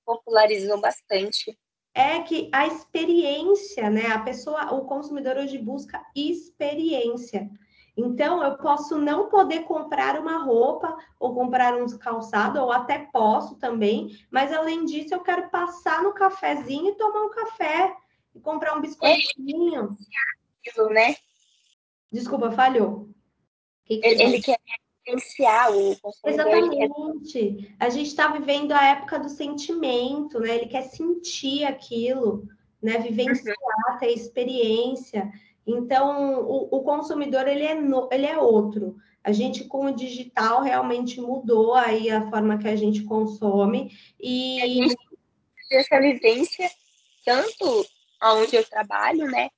[0.05, 1.57] popularizam bastante.
[1.93, 4.07] É que a experiência, né?
[4.07, 7.49] A pessoa, o consumidor hoje busca experiência.
[7.97, 13.55] Então, eu posso não poder comprar uma roupa ou comprar um calçado, ou até posso
[13.55, 17.95] também, mas além disso, eu quero passar no cafezinho e tomar um café
[18.35, 19.97] e comprar um biscoitinho.
[20.77, 21.15] É, né?
[22.11, 23.09] Desculpa, falhou.
[23.85, 24.59] Que que ele, ele quer
[25.07, 26.47] influenciar o consumidor.
[26.47, 27.75] Exatamente.
[27.79, 30.55] A gente está vivendo a época do sentimento, né?
[30.55, 32.47] Ele quer sentir aquilo,
[32.81, 32.97] né?
[32.99, 33.55] Vivenciar,
[33.89, 33.97] uhum.
[33.99, 35.31] ter experiência.
[35.65, 38.95] Então, o, o consumidor ele é, no, ele é outro.
[39.23, 43.91] A gente, com o digital, realmente mudou aí a forma que a gente consome.
[44.19, 44.95] E a gente
[45.71, 46.69] essa vivência,
[47.25, 47.85] tanto
[48.33, 49.49] onde eu trabalho, né?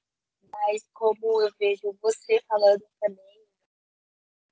[0.52, 3.48] Mas como eu vejo você falando também,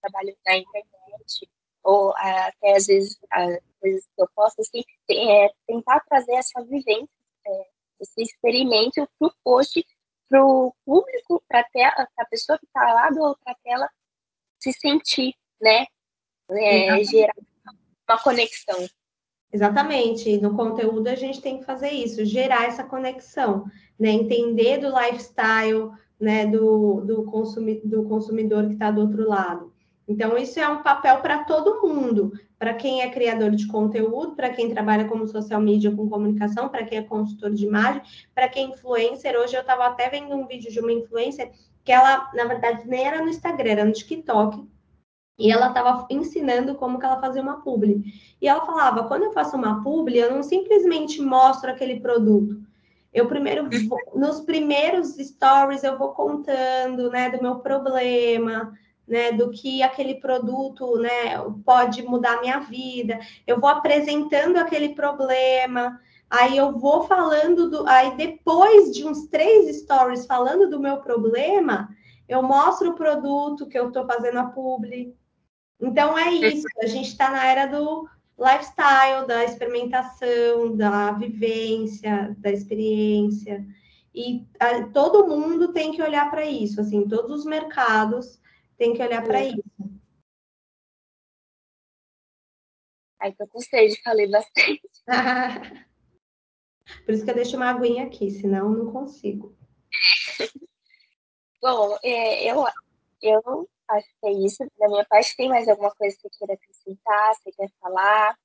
[0.01, 1.49] trabalho na internet,
[1.84, 7.09] ou até às vezes, às vezes que eu posso, assim, é, tentar trazer essa vivência,
[7.45, 7.70] é,
[8.01, 9.86] esse experimento para o post
[10.30, 11.66] para o público, para
[12.18, 13.89] a pessoa que está lá do outra tela
[14.59, 15.86] se sentir, né?
[16.49, 17.34] É, gerar
[18.07, 18.88] uma conexão.
[19.56, 20.38] Exatamente.
[20.39, 23.66] No conteúdo a gente tem que fazer isso, gerar essa conexão,
[23.97, 24.10] né?
[24.10, 26.45] Entender do lifestyle, né?
[26.45, 29.72] Do, do, consumi do consumidor que está do outro lado.
[30.06, 34.49] Então, isso é um papel para todo mundo, para quem é criador de conteúdo, para
[34.49, 38.01] quem trabalha como social media com comunicação, para quem é consultor de imagem,
[38.36, 39.39] para quem é influencer.
[39.39, 41.49] Hoje eu estava até vendo um vídeo de uma influencer
[41.82, 44.68] que ela, na verdade, nem era no Instagram, era no TikTok.
[45.38, 48.04] E ela estava ensinando como que ela fazia uma publi.
[48.42, 52.62] E ela falava, quando eu faço uma publi, eu não simplesmente mostro aquele produto.
[53.14, 53.70] Eu primeiro,
[54.14, 58.74] nos primeiros stories, eu vou contando, né, do meu problema,
[59.08, 63.20] né, do que aquele produto, né, pode mudar a minha vida.
[63.46, 69.82] Eu vou apresentando aquele problema, aí eu vou falando do, aí depois de uns três
[69.82, 71.90] stories falando do meu problema,
[72.28, 75.16] eu mostro o produto que eu estou fazendo a publi,
[75.80, 82.52] Então é isso, a gente está na era do lifestyle, da experimentação, da vivência, da
[82.52, 83.66] experiência.
[84.14, 88.40] E a, todo mundo tem que olhar para isso, assim, todos os mercados
[88.78, 89.64] têm que olhar para isso.
[93.20, 94.82] Aí tô com sede, falei bastante.
[97.06, 99.58] Por isso que eu deixo uma aguinha aqui, senão não consigo.
[101.62, 102.64] Bom, é, eu,
[103.22, 104.66] eu acho que é isso.
[104.80, 107.36] Da minha parte, tem mais alguma coisa que você queira acrescentar?
[107.36, 108.36] Você quer falar?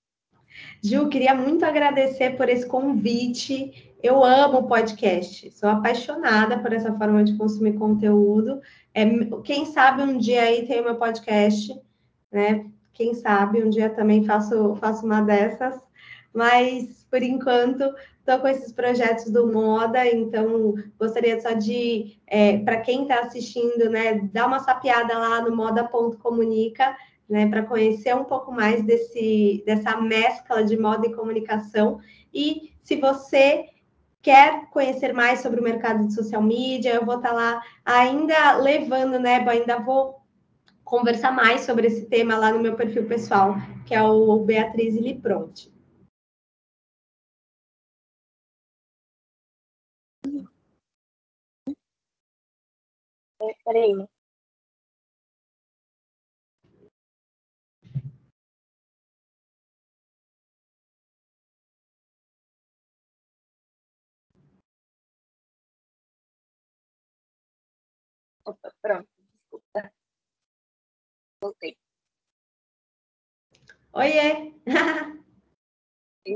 [0.83, 3.95] Gil, queria muito agradecer por esse convite.
[4.03, 8.61] Eu amo podcast, sou apaixonada por essa forma de consumir conteúdo.
[8.95, 9.05] É,
[9.45, 11.79] quem sabe um dia aí tem o meu podcast,
[12.33, 12.67] né?
[12.93, 15.79] Quem sabe um dia também faço, faço uma dessas.
[16.33, 17.95] Mas, por enquanto,
[18.31, 23.91] estou com esses projetos do Moda, então gostaria só de, é, para quem está assistindo,
[23.91, 26.97] né, dar uma sapiada lá no moda.comunica,
[27.29, 31.99] né, para conhecer um pouco mais desse, dessa mescla de moda e comunicação.
[32.33, 33.69] E se você
[34.23, 38.57] quer conhecer mais sobre o mercado de social media, eu vou estar tá lá ainda
[38.59, 40.21] levando, né, ainda vou
[40.85, 43.57] conversar mais sobre esse tema lá no meu perfil pessoal,
[43.87, 45.80] que é o Beatriz Lipronte.
[53.65, 54.07] Peraí.
[68.45, 69.93] Opa, pronto, desculpa.
[71.41, 71.77] Voltei.
[73.93, 74.53] Oiê!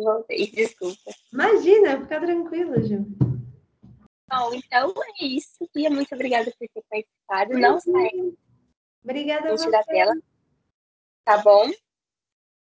[0.03, 1.11] Voltei, desculpa.
[1.33, 3.34] Imagina, fica tranquila, Ju.
[4.37, 5.69] Bom, então é isso.
[5.75, 7.59] E muito obrigada por ter participado.
[7.59, 8.11] Não sai.
[9.03, 9.71] Obrigada a você.
[9.71, 10.15] Da tela.
[11.25, 11.69] Tá bom?
[11.69, 11.75] O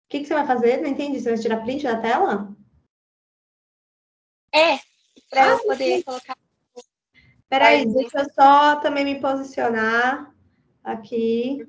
[0.08, 0.80] que, que você vai fazer?
[0.80, 1.20] Não entendi.
[1.20, 2.54] Você vai tirar print da tela?
[4.52, 4.78] É,
[5.30, 6.02] para ah, eu poder sim.
[6.02, 6.36] colocar.
[7.48, 10.34] Peraí, deixa eu só também me posicionar
[10.82, 11.66] aqui.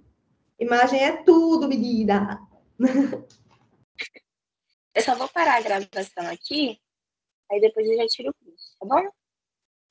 [0.59, 2.39] Imagem é tudo, menina.
[4.93, 6.79] Eu só vou parar a gravação aqui,
[7.51, 9.11] aí depois eu já tiro o print, tá bom?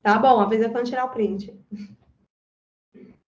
[0.04, 1.50] Tá bom, avisa quando tirar o print.